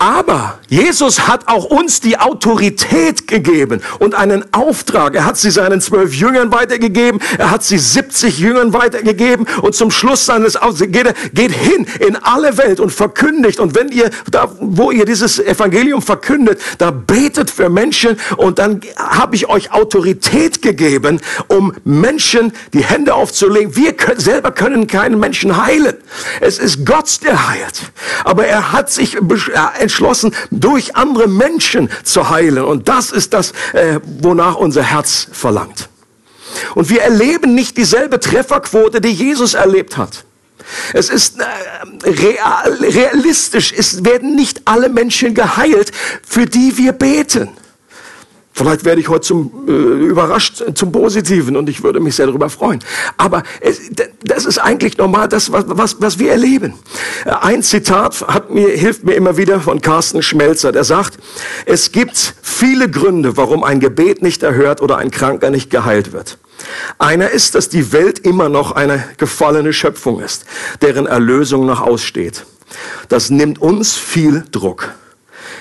Aber 0.00 0.58
Jesus 0.70 1.28
hat 1.28 1.46
auch 1.46 1.66
uns 1.66 2.00
die 2.00 2.18
Autorität 2.18 3.28
gegeben 3.28 3.82
und 3.98 4.14
einen 4.14 4.50
Auftrag. 4.54 5.14
Er 5.14 5.26
hat 5.26 5.36
sie 5.36 5.50
seinen 5.50 5.82
zwölf 5.82 6.14
Jüngern 6.14 6.50
weitergegeben, 6.50 7.20
er 7.36 7.50
hat 7.50 7.64
sie 7.64 7.76
70 7.76 8.38
Jüngern 8.38 8.72
weitergegeben 8.72 9.46
und 9.60 9.74
zum 9.74 9.90
Schluss 9.90 10.24
seines 10.24 10.56
geht, 10.78 11.06
er, 11.06 11.12
geht 11.34 11.52
hin 11.52 11.86
in 11.98 12.16
alle 12.16 12.56
Welt 12.56 12.80
und 12.80 12.94
verkündigt. 12.94 13.60
Und 13.60 13.74
wenn 13.74 13.90
ihr, 13.90 14.08
da, 14.30 14.50
wo 14.58 14.90
ihr 14.90 15.04
dieses 15.04 15.38
Evangelium 15.38 16.00
verkündet, 16.00 16.62
da 16.78 16.92
betet 16.92 17.50
für 17.50 17.68
Menschen 17.68 18.18
und 18.38 18.58
dann 18.58 18.80
habe 18.96 19.36
ich 19.36 19.50
euch 19.50 19.70
Autorität 19.70 20.62
gegeben, 20.62 21.20
um 21.48 21.74
Menschen 21.84 22.54
die 22.72 22.84
Hände 22.84 23.12
aufzulegen. 23.12 23.76
Wir 23.76 23.92
können, 23.92 24.18
selber 24.18 24.50
können 24.50 24.86
keinen 24.86 25.20
Menschen 25.20 25.62
heilen. 25.62 25.96
Es 26.40 26.58
ist 26.58 26.86
Gott, 26.86 27.22
der 27.22 27.50
heilt. 27.50 27.82
Aber 28.24 28.46
er 28.46 28.72
hat 28.72 28.90
sich 28.90 29.18
entschlossen, 29.90 30.34
durch 30.50 30.94
andere 30.94 31.26
Menschen 31.26 31.90
zu 32.04 32.30
heilen. 32.30 32.64
Und 32.64 32.88
das 32.88 33.10
ist 33.10 33.34
das, 33.34 33.52
äh, 33.72 33.98
wonach 34.20 34.54
unser 34.54 34.82
Herz 34.82 35.26
verlangt. 35.32 35.88
Und 36.74 36.88
wir 36.88 37.02
erleben 37.02 37.54
nicht 37.54 37.76
dieselbe 37.76 38.20
Trefferquote, 38.20 39.00
die 39.00 39.12
Jesus 39.12 39.54
erlebt 39.54 39.96
hat. 39.96 40.24
Es 40.92 41.10
ist 41.10 41.40
äh, 41.40 41.44
real, 42.08 42.72
realistisch, 42.80 43.72
es 43.76 44.04
werden 44.04 44.36
nicht 44.36 44.62
alle 44.66 44.88
Menschen 44.88 45.34
geheilt, 45.34 45.90
für 46.22 46.46
die 46.46 46.76
wir 46.78 46.92
beten. 46.92 47.48
Vielleicht 48.60 48.84
werde 48.84 49.00
ich 49.00 49.08
heute 49.08 49.22
zum, 49.22 49.50
äh, 49.66 49.72
überrascht 49.72 50.62
zum 50.74 50.92
Positiven 50.92 51.56
und 51.56 51.70
ich 51.70 51.82
würde 51.82 51.98
mich 51.98 52.14
sehr 52.16 52.26
darüber 52.26 52.50
freuen. 52.50 52.80
Aber 53.16 53.42
es, 53.62 53.80
das 54.22 54.44
ist 54.44 54.58
eigentlich 54.58 54.98
normal, 54.98 55.28
das, 55.28 55.50
was, 55.50 55.64
was, 55.66 55.96
was 56.02 56.18
wir 56.18 56.30
erleben. 56.30 56.74
Äh, 57.24 57.30
ein 57.40 57.62
Zitat 57.62 58.20
hat 58.28 58.50
mir, 58.50 58.68
hilft 58.68 59.02
mir 59.04 59.14
immer 59.14 59.38
wieder 59.38 59.60
von 59.60 59.80
Carsten 59.80 60.22
Schmelzer. 60.22 60.72
Der 60.72 60.84
sagt, 60.84 61.16
es 61.64 61.90
gibt 61.90 62.34
viele 62.42 62.90
Gründe, 62.90 63.38
warum 63.38 63.64
ein 63.64 63.80
Gebet 63.80 64.20
nicht 64.20 64.42
erhört 64.42 64.82
oder 64.82 64.98
ein 64.98 65.10
Kranker 65.10 65.48
nicht 65.48 65.70
geheilt 65.70 66.12
wird. 66.12 66.36
Einer 66.98 67.30
ist, 67.30 67.54
dass 67.54 67.70
die 67.70 67.92
Welt 67.92 68.18
immer 68.18 68.50
noch 68.50 68.72
eine 68.72 69.02
gefallene 69.16 69.72
Schöpfung 69.72 70.20
ist, 70.20 70.44
deren 70.82 71.06
Erlösung 71.06 71.64
noch 71.64 71.80
aussteht. 71.80 72.44
Das 73.08 73.30
nimmt 73.30 73.58
uns 73.58 73.96
viel 73.96 74.44
Druck. 74.52 74.90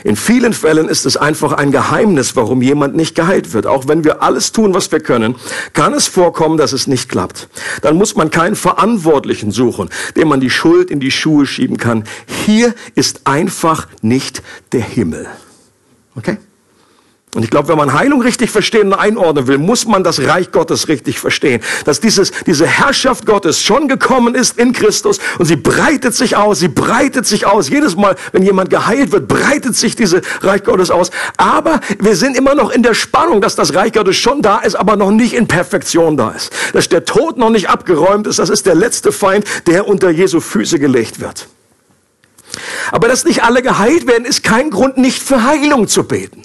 In 0.04 0.16
vielen 0.16 0.54
Fällen 0.54 0.88
ist 0.88 1.06
es 1.06 1.18
einfach 1.18 1.54
ein 1.54 1.72
Geheimnis, 1.72 2.36
warum 2.36 2.62
jemand 2.62 2.96
nicht 2.96 3.16
geheilt 3.16 3.54
wird. 3.54 3.68
Auch 3.68 3.88
wenn 3.88 4.04
wir 4.04 4.22
alles 4.24 4.52
tun, 4.52 4.74
was 4.74 4.92
wir 4.92 5.00
können, 5.00 5.36
kann 5.74 5.94
es 5.94 6.08
vorkommen, 6.08 6.58
dass 6.58 6.74
es 6.74 6.88
nicht 6.88 7.10
klappt. 7.10 7.50
Dann 7.82 7.98
muss 7.98 8.16
man 8.16 8.32
keinen 8.32 8.56
Verantwortlichen 8.56 9.52
suchen, 9.52 9.90
dem 10.16 10.28
man 10.30 10.40
die 10.40 10.50
Schuld 10.50 10.90
in 10.90 11.00
die 11.00 11.12
Schuhe 11.12 11.46
schieben 11.46 11.78
kann. 11.78 12.06
Hier 12.46 12.74
ist 12.96 13.22
einfach 13.26 13.88
nicht 14.02 14.42
der 14.72 14.82
Himmel. 14.82 15.28
Okay? 16.16 16.38
Und 17.36 17.44
ich 17.44 17.52
glaube, 17.52 17.68
wenn 17.68 17.78
man 17.78 17.94
Heilung 17.94 18.24
richtig 18.24 18.50
verstehen 18.50 18.88
und 18.88 18.94
einordnen 18.96 19.46
will, 19.46 19.60
muss 19.60 19.86
man 19.86 20.04
das 20.04 20.20
Reich 20.20 20.52
Gottes 20.52 20.88
richtig 20.88 21.20
verstehen. 21.20 21.62
Dass 21.86 22.00
dieses, 22.00 22.32
diese 22.48 22.66
Herrschaft 22.66 23.28
Gottes 23.28 23.62
schon 23.62 23.88
gekommen 23.88 24.34
ist 24.34 24.58
in 24.58 24.74
Christus 24.74 25.20
und 25.38 25.46
sie 25.46 25.56
breitet 25.56 26.16
sich 26.16 26.36
aus, 26.36 26.58
sie 26.58 26.70
breitet 26.70 27.28
sich 27.28 27.46
aus. 27.46 27.70
Jedes 27.70 27.96
Mal, 27.96 28.16
wenn 28.32 28.42
jemand 28.42 28.72
geheilt 28.72 29.12
wird, 29.12 29.28
breitet 29.28 29.76
sich 29.76 29.96
diese 29.96 30.24
Reich 30.42 30.64
Gottes 30.64 30.90
aus. 30.90 31.12
Aber 31.38 31.82
wir 32.00 32.16
sind 32.16 32.36
immer 32.36 32.56
noch 32.56 32.72
in 32.72 32.82
der 32.82 32.96
Spannung, 32.96 33.42
dass 33.42 33.56
das 33.56 33.76
Reich 33.76 33.94
Gottes 33.94 34.18
schon 34.18 34.42
da 34.42 34.58
ist, 34.60 34.74
aber 34.74 34.96
noch 34.96 35.12
nicht 35.12 35.34
in 35.34 35.48
Perfektion 35.48 36.18
da 36.18 36.32
ist. 36.32 36.52
Dass 36.74 36.90
der 36.90 37.06
Tod 37.06 37.38
noch 37.38 37.52
nicht 37.52 37.70
abgeräumt 37.70 38.26
ist, 38.26 38.40
das 38.40 38.50
ist 38.50 38.66
der 38.66 38.76
letzte 38.76 39.12
Feind, 39.12 39.46
der 39.68 39.88
unter 39.88 40.10
Jesu 40.10 40.40
Füße 40.40 40.80
gelegt 40.80 41.20
wird. 41.20 41.48
Aber 42.92 43.08
dass 43.08 43.24
nicht 43.24 43.44
alle 43.44 43.62
geheilt 43.62 44.08
werden, 44.08 44.26
ist 44.26 44.44
kein 44.44 44.72
Grund, 44.72 44.98
nicht 44.98 45.22
für 45.22 45.44
Heilung 45.44 45.88
zu 45.88 46.06
beten 46.06 46.42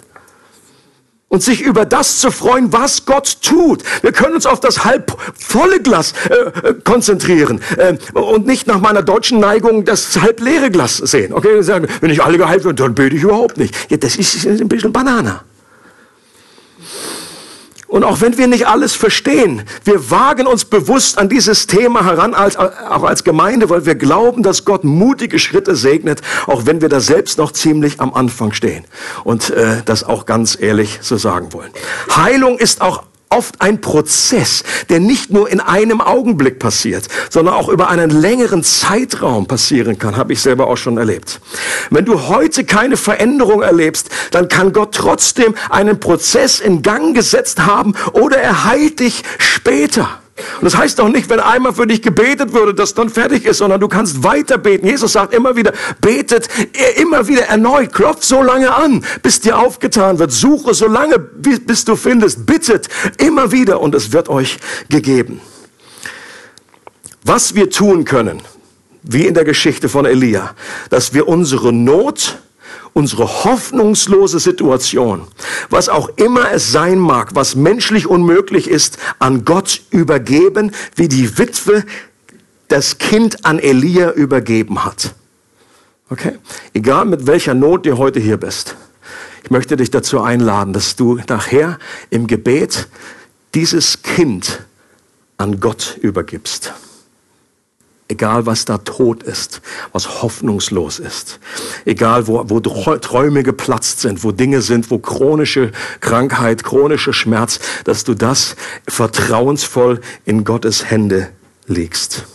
und 1.34 1.42
sich 1.42 1.62
über 1.62 1.84
das 1.84 2.18
zu 2.20 2.30
freuen, 2.30 2.72
was 2.72 3.06
Gott 3.06 3.38
tut. 3.42 3.82
Wir 4.02 4.12
können 4.12 4.36
uns 4.36 4.46
auf 4.46 4.60
das 4.60 4.84
halb 4.84 5.16
volle 5.36 5.80
Glas 5.80 6.14
äh, 6.30 6.68
äh, 6.68 6.74
konzentrieren 6.84 7.60
äh, 7.76 7.96
und 8.16 8.46
nicht 8.46 8.68
nach 8.68 8.80
meiner 8.80 9.02
deutschen 9.02 9.40
Neigung 9.40 9.84
das 9.84 10.20
halb 10.20 10.40
leere 10.40 10.70
Glas 10.70 10.98
sehen. 10.98 11.32
Okay, 11.32 11.60
sagen, 11.62 11.88
wenn 12.00 12.10
ich 12.10 12.22
alle 12.22 12.38
geheilt 12.38 12.64
werden, 12.64 12.76
dann 12.76 12.94
bete 12.94 13.16
ich 13.16 13.24
überhaupt 13.24 13.56
nicht. 13.56 13.74
Ja, 13.90 13.96
das 13.96 14.14
ist 14.14 14.46
ein 14.46 14.68
bisschen 14.68 14.92
Banane. 14.92 15.40
Und 17.86 18.04
auch 18.04 18.20
wenn 18.20 18.38
wir 18.38 18.46
nicht 18.46 18.66
alles 18.66 18.94
verstehen, 18.94 19.62
wir 19.84 20.10
wagen 20.10 20.46
uns 20.46 20.64
bewusst 20.64 21.18
an 21.18 21.28
dieses 21.28 21.66
Thema 21.66 22.04
heran, 22.04 22.34
als, 22.34 22.56
auch 22.56 23.04
als 23.04 23.24
Gemeinde, 23.24 23.70
weil 23.70 23.86
wir 23.86 23.94
glauben, 23.94 24.42
dass 24.42 24.64
Gott 24.64 24.84
mutige 24.84 25.38
Schritte 25.38 25.76
segnet, 25.76 26.20
auch 26.46 26.66
wenn 26.66 26.80
wir 26.80 26.88
da 26.88 27.00
selbst 27.00 27.38
noch 27.38 27.52
ziemlich 27.52 28.00
am 28.00 28.14
Anfang 28.14 28.52
stehen 28.52 28.84
und 29.24 29.50
äh, 29.50 29.82
das 29.84 30.04
auch 30.04 30.26
ganz 30.26 30.58
ehrlich 30.58 30.98
so 31.02 31.16
sagen 31.16 31.52
wollen. 31.52 31.70
Heilung 32.14 32.58
ist 32.58 32.80
auch 32.80 33.04
oft 33.34 33.60
ein 33.60 33.80
Prozess, 33.80 34.62
der 34.88 35.00
nicht 35.00 35.30
nur 35.30 35.48
in 35.48 35.60
einem 35.60 36.00
Augenblick 36.00 36.58
passiert, 36.58 37.08
sondern 37.30 37.54
auch 37.54 37.68
über 37.68 37.88
einen 37.88 38.10
längeren 38.10 38.62
Zeitraum 38.62 39.46
passieren 39.46 39.98
kann, 39.98 40.16
habe 40.16 40.32
ich 40.32 40.40
selber 40.40 40.68
auch 40.68 40.76
schon 40.76 40.96
erlebt. 40.98 41.40
Wenn 41.90 42.04
du 42.04 42.28
heute 42.28 42.64
keine 42.64 42.96
Veränderung 42.96 43.62
erlebst, 43.62 44.08
dann 44.30 44.48
kann 44.48 44.72
Gott 44.72 44.94
trotzdem 44.94 45.54
einen 45.68 46.00
Prozess 46.00 46.60
in 46.60 46.82
Gang 46.82 47.14
gesetzt 47.14 47.66
haben 47.66 47.94
oder 48.12 48.38
er 48.38 48.64
heilt 48.64 49.00
dich 49.00 49.22
später. 49.38 50.23
Und 50.36 50.64
das 50.64 50.76
heißt 50.76 51.00
auch 51.00 51.08
nicht, 51.08 51.30
wenn 51.30 51.38
einmal 51.38 51.74
für 51.74 51.86
dich 51.86 52.02
gebetet 52.02 52.52
würde, 52.52 52.74
dass 52.74 52.94
dann 52.94 53.08
fertig 53.08 53.44
ist, 53.44 53.58
sondern 53.58 53.80
du 53.80 53.86
kannst 53.86 54.24
weiter 54.24 54.58
beten. 54.58 54.86
Jesus 54.86 55.12
sagt 55.12 55.32
immer 55.32 55.54
wieder, 55.54 55.72
betet 56.00 56.48
immer 56.96 57.28
wieder 57.28 57.42
erneut, 57.42 57.92
klopft 57.92 58.24
so 58.24 58.42
lange 58.42 58.74
an, 58.74 59.04
bis 59.22 59.40
dir 59.40 59.58
aufgetan 59.58 60.18
wird. 60.18 60.32
Suche 60.32 60.74
so 60.74 60.88
lange, 60.88 61.20
bis 61.20 61.84
du 61.84 61.94
findest. 61.94 62.46
Bittet 62.46 62.88
immer 63.18 63.52
wieder 63.52 63.80
und 63.80 63.94
es 63.94 64.12
wird 64.12 64.28
euch 64.28 64.58
gegeben. 64.88 65.40
Was 67.22 67.54
wir 67.54 67.70
tun 67.70 68.04
können, 68.04 68.42
wie 69.02 69.26
in 69.26 69.34
der 69.34 69.44
Geschichte 69.44 69.88
von 69.88 70.04
Elia, 70.04 70.54
dass 70.90 71.14
wir 71.14 71.28
unsere 71.28 71.72
Not 71.72 72.38
unsere 72.94 73.44
hoffnungslose 73.44 74.38
Situation, 74.38 75.22
was 75.68 75.90
auch 75.90 76.08
immer 76.16 76.50
es 76.52 76.72
sein 76.72 76.98
mag, 76.98 77.34
was 77.34 77.54
menschlich 77.56 78.06
unmöglich 78.06 78.70
ist, 78.70 78.98
an 79.18 79.44
Gott 79.44 79.82
übergeben, 79.90 80.72
wie 80.94 81.08
die 81.08 81.36
Witwe 81.36 81.84
das 82.68 82.98
Kind 82.98 83.44
an 83.44 83.58
Elia 83.58 84.12
übergeben 84.12 84.84
hat. 84.84 85.14
Okay? 86.08 86.38
Egal 86.72 87.04
mit 87.04 87.26
welcher 87.26 87.54
Not 87.54 87.84
du 87.84 87.98
heute 87.98 88.20
hier 88.20 88.36
bist. 88.36 88.76
Ich 89.42 89.50
möchte 89.50 89.76
dich 89.76 89.90
dazu 89.90 90.22
einladen, 90.22 90.72
dass 90.72 90.96
du 90.96 91.20
nachher 91.28 91.78
im 92.10 92.26
Gebet 92.26 92.88
dieses 93.54 94.02
Kind 94.02 94.64
an 95.36 95.60
Gott 95.60 95.98
übergibst. 96.00 96.72
Egal, 98.06 98.44
was 98.44 98.66
da 98.66 98.78
tot 98.78 99.22
ist, 99.22 99.62
was 99.92 100.22
hoffnungslos 100.22 100.98
ist. 100.98 101.40
Egal, 101.86 102.26
wo, 102.26 102.44
wo 102.50 102.60
Träume 102.60 103.42
geplatzt 103.42 104.00
sind, 104.00 104.22
wo 104.24 104.30
Dinge 104.30 104.60
sind, 104.60 104.90
wo 104.90 104.98
chronische 104.98 105.72
Krankheit, 106.00 106.64
chronische 106.64 107.14
Schmerz, 107.14 107.60
dass 107.84 108.04
du 108.04 108.14
das 108.14 108.56
vertrauensvoll 108.86 110.00
in 110.26 110.44
Gottes 110.44 110.90
Hände 110.90 111.30
legst. 111.66 112.26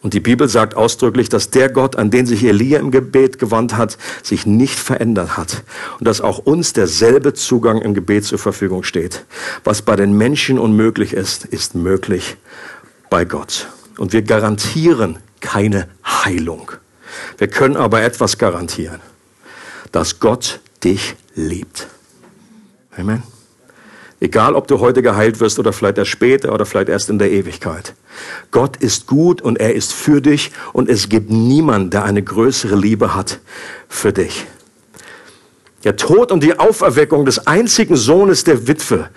Und 0.00 0.14
die 0.14 0.20
Bibel 0.20 0.48
sagt 0.48 0.76
ausdrücklich, 0.76 1.28
dass 1.28 1.50
der 1.50 1.68
Gott, 1.68 1.96
an 1.96 2.10
den 2.10 2.24
sich 2.24 2.44
Elia 2.44 2.78
im 2.78 2.90
Gebet 2.90 3.38
gewandt 3.38 3.76
hat, 3.76 3.98
sich 4.22 4.46
nicht 4.46 4.78
verändert 4.78 5.36
hat. 5.36 5.64
Und 5.98 6.06
dass 6.06 6.20
auch 6.20 6.38
uns 6.38 6.72
derselbe 6.72 7.34
Zugang 7.34 7.82
im 7.82 7.94
Gebet 7.94 8.24
zur 8.24 8.38
Verfügung 8.38 8.84
steht. 8.84 9.24
Was 9.64 9.82
bei 9.82 9.96
den 9.96 10.12
Menschen 10.12 10.58
unmöglich 10.58 11.12
ist, 11.12 11.44
ist 11.44 11.74
möglich 11.74 12.36
bei 13.10 13.24
Gott. 13.24 13.68
Und 13.96 14.12
wir 14.12 14.22
garantieren 14.22 15.18
keine 15.40 15.88
Heilung. 16.04 16.72
Wir 17.36 17.48
können 17.48 17.76
aber 17.76 18.02
etwas 18.02 18.38
garantieren, 18.38 19.00
dass 19.92 20.20
Gott 20.20 20.60
dich 20.84 21.16
liebt. 21.34 21.86
Amen. 22.96 23.22
Egal, 24.20 24.54
ob 24.54 24.66
du 24.66 24.80
heute 24.80 25.00
geheilt 25.00 25.38
wirst 25.38 25.60
oder 25.60 25.72
vielleicht 25.72 25.98
erst 25.98 26.10
später 26.10 26.52
oder 26.52 26.66
vielleicht 26.66 26.88
erst 26.88 27.08
in 27.08 27.20
der 27.20 27.30
Ewigkeit. 27.30 27.94
Gott 28.50 28.76
ist 28.78 29.06
gut 29.06 29.40
und 29.40 29.60
er 29.60 29.74
ist 29.74 29.92
für 29.92 30.20
dich 30.20 30.50
und 30.72 30.88
es 30.88 31.08
gibt 31.08 31.30
niemanden, 31.30 31.90
der 31.90 32.04
eine 32.04 32.22
größere 32.22 32.74
Liebe 32.74 33.14
hat 33.14 33.38
für 33.88 34.12
dich. 34.12 34.46
Der 35.84 35.94
Tod 35.94 36.32
und 36.32 36.42
die 36.42 36.58
Auferweckung 36.58 37.24
des 37.24 37.46
einzigen 37.46 37.94
Sohnes 37.94 38.42
der 38.42 38.66
Witwe 38.66 39.08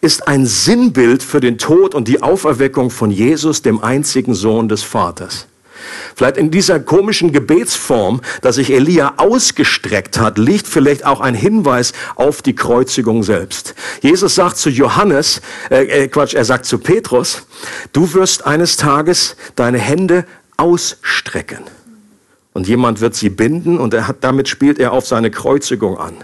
ist 0.00 0.28
ein 0.28 0.46
Sinnbild 0.46 1.22
für 1.22 1.40
den 1.40 1.58
Tod 1.58 1.94
und 1.94 2.08
die 2.08 2.22
Auferweckung 2.22 2.90
von 2.90 3.10
Jesus, 3.10 3.62
dem 3.62 3.82
einzigen 3.82 4.34
Sohn 4.34 4.68
des 4.68 4.82
Vaters. 4.82 5.46
Vielleicht 6.14 6.36
in 6.36 6.50
dieser 6.50 6.78
komischen 6.80 7.32
Gebetsform, 7.32 8.20
dass 8.42 8.56
sich 8.56 8.70
Elia 8.70 9.14
ausgestreckt 9.16 10.18
hat, 10.18 10.38
liegt 10.38 10.66
vielleicht 10.66 11.06
auch 11.06 11.20
ein 11.20 11.34
Hinweis 11.34 11.92
auf 12.16 12.42
die 12.42 12.54
Kreuzigung 12.54 13.22
selbst. 13.22 13.74
Jesus 14.02 14.34
sagt 14.34 14.58
zu 14.58 14.68
Johannes, 14.70 15.40
äh, 15.70 15.84
äh, 15.84 16.08
Quatsch, 16.08 16.34
er 16.34 16.44
sagt 16.44 16.66
zu 16.66 16.78
Petrus, 16.78 17.46
du 17.92 18.12
wirst 18.12 18.46
eines 18.46 18.76
Tages 18.76 19.36
deine 19.56 19.78
Hände 19.78 20.26
ausstrecken 20.56 21.64
Und 22.52 22.66
jemand 22.66 23.00
wird 23.00 23.14
sie 23.14 23.30
binden 23.30 23.78
und 23.78 23.94
er 23.94 24.08
hat, 24.08 24.16
damit 24.22 24.48
spielt 24.48 24.80
er 24.80 24.92
auf 24.92 25.06
seine 25.06 25.30
Kreuzigung 25.30 25.98
an. 25.98 26.14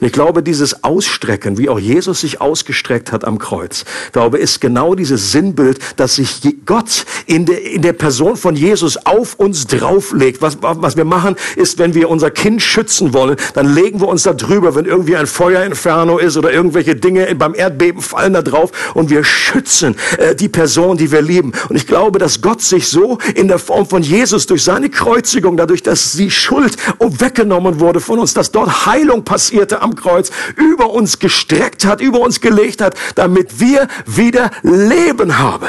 Und 0.00 0.06
ich 0.06 0.12
glaube, 0.12 0.42
dieses 0.42 0.82
Ausstrecken, 0.82 1.56
wie 1.56 1.68
auch 1.68 1.78
Jesus 1.78 2.22
sich 2.22 2.40
ausgestreckt 2.40 3.12
hat 3.12 3.24
am 3.24 3.38
Kreuz, 3.38 3.84
glaube, 4.10 4.38
ist 4.38 4.60
genau 4.60 4.96
dieses 4.96 5.30
Sinnbild, 5.30 5.78
dass 5.94 6.16
sich 6.16 6.40
Gott 6.66 7.04
in 7.26 7.46
der, 7.46 7.62
in 7.62 7.82
der 7.82 7.92
Person 7.92 8.36
von 8.36 8.56
Jesus 8.56 8.96
auf 9.06 9.36
uns 9.36 9.68
drauflegt. 9.68 10.42
Was, 10.42 10.58
was 10.60 10.96
wir 10.96 11.04
machen, 11.04 11.36
ist, 11.54 11.78
wenn 11.78 11.94
wir 11.94 12.10
unser 12.10 12.32
Kind 12.32 12.60
schützen 12.60 13.14
wollen, 13.14 13.36
dann 13.54 13.72
legen 13.72 14.00
wir 14.00 14.08
uns 14.08 14.24
da 14.24 14.32
drüber, 14.32 14.74
wenn 14.74 14.84
irgendwie 14.84 15.16
ein 15.16 15.28
Feuerinferno 15.28 16.18
ist 16.18 16.36
oder 16.36 16.52
irgendwelche 16.52 16.96
Dinge 16.96 17.32
beim 17.36 17.54
Erdbeben 17.54 18.02
fallen 18.02 18.32
da 18.32 18.42
drauf 18.42 18.72
und 18.94 19.10
wir 19.10 19.22
schützen 19.22 19.94
äh, 20.16 20.34
die 20.34 20.48
Person, 20.48 20.96
die 20.96 21.12
wir 21.12 21.22
lieben. 21.22 21.52
Und 21.68 21.76
ich 21.76 21.86
glaube, 21.86 22.18
dass 22.18 22.40
Gott 22.40 22.62
sich 22.62 22.88
so 22.88 23.18
in 23.36 23.46
der 23.46 23.60
Form 23.60 23.86
von 23.86 24.02
Jesus 24.02 24.46
durch 24.46 24.64
seine 24.64 24.90
Kreuzigung 24.90 25.56
dadurch, 25.68 25.82
dass 25.82 26.12
die 26.12 26.30
Schuld 26.30 26.76
weggenommen 26.98 27.78
wurde 27.78 28.00
von 28.00 28.18
uns, 28.18 28.32
dass 28.32 28.50
dort 28.50 28.86
Heilung 28.86 29.24
passierte 29.24 29.82
am 29.82 29.94
Kreuz, 29.94 30.30
über 30.56 30.88
uns 30.88 31.18
gestreckt 31.18 31.84
hat, 31.84 32.00
über 32.00 32.20
uns 32.20 32.40
gelegt 32.40 32.80
hat, 32.80 32.94
damit 33.16 33.60
wir 33.60 33.86
wieder 34.06 34.50
Leben 34.62 35.38
haben. 35.38 35.68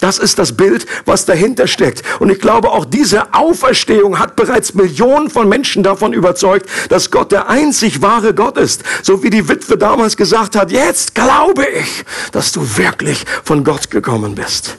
Das 0.00 0.18
ist 0.18 0.38
das 0.38 0.54
Bild, 0.54 0.84
was 1.06 1.24
dahinter 1.24 1.66
steckt. 1.66 2.02
Und 2.20 2.28
ich 2.28 2.38
glaube, 2.38 2.68
auch 2.72 2.84
diese 2.84 3.32
Auferstehung 3.32 4.18
hat 4.18 4.36
bereits 4.36 4.74
Millionen 4.74 5.30
von 5.30 5.48
Menschen 5.48 5.82
davon 5.82 6.12
überzeugt, 6.12 6.68
dass 6.90 7.10
Gott 7.10 7.32
der 7.32 7.48
einzig 7.48 8.02
wahre 8.02 8.34
Gott 8.34 8.58
ist. 8.58 8.82
So 9.02 9.22
wie 9.22 9.30
die 9.30 9.48
Witwe 9.48 9.78
damals 9.78 10.18
gesagt 10.18 10.56
hat, 10.56 10.70
jetzt 10.70 11.14
glaube 11.14 11.66
ich, 11.66 12.04
dass 12.32 12.52
du 12.52 12.76
wirklich 12.76 13.24
von 13.42 13.64
Gott 13.64 13.90
gekommen 13.90 14.34
bist. 14.34 14.76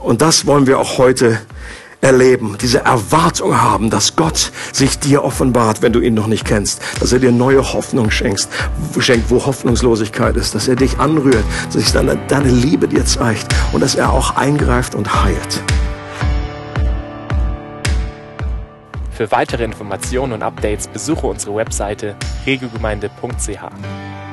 Und 0.00 0.20
das 0.20 0.44
wollen 0.44 0.66
wir 0.66 0.80
auch 0.80 0.98
heute 0.98 1.38
erleben, 2.04 2.56
diese 2.60 2.80
Erwartung 2.80 3.60
haben, 3.60 3.90
dass 3.90 4.14
Gott 4.14 4.52
sich 4.72 4.98
dir 4.98 5.24
offenbart, 5.24 5.80
wenn 5.82 5.92
du 5.92 6.00
ihn 6.00 6.14
noch 6.14 6.26
nicht 6.26 6.44
kennst, 6.44 6.80
dass 7.00 7.12
er 7.12 7.18
dir 7.18 7.32
neue 7.32 7.72
Hoffnung 7.72 8.10
schenkst, 8.10 8.50
schenkt, 8.98 9.30
wo 9.30 9.44
Hoffnungslosigkeit 9.44 10.36
ist, 10.36 10.54
dass 10.54 10.68
er 10.68 10.76
dich 10.76 10.98
anrührt, 10.98 11.44
dass 11.66 11.82
sich 11.82 11.92
deine, 11.92 12.18
deine 12.28 12.50
Liebe 12.50 12.86
dir 12.86 13.04
zeigt 13.06 13.46
und 13.72 13.80
dass 13.80 13.94
er 13.94 14.12
auch 14.12 14.36
eingreift 14.36 14.94
und 14.94 15.24
heilt. 15.24 15.62
Für 19.10 19.30
weitere 19.30 19.64
Informationen 19.64 20.32
und 20.32 20.42
Updates 20.42 20.88
besuche 20.88 21.26
unsere 21.26 21.56
Webseite 21.56 22.16
regelgemeinde.ch. 22.46 24.23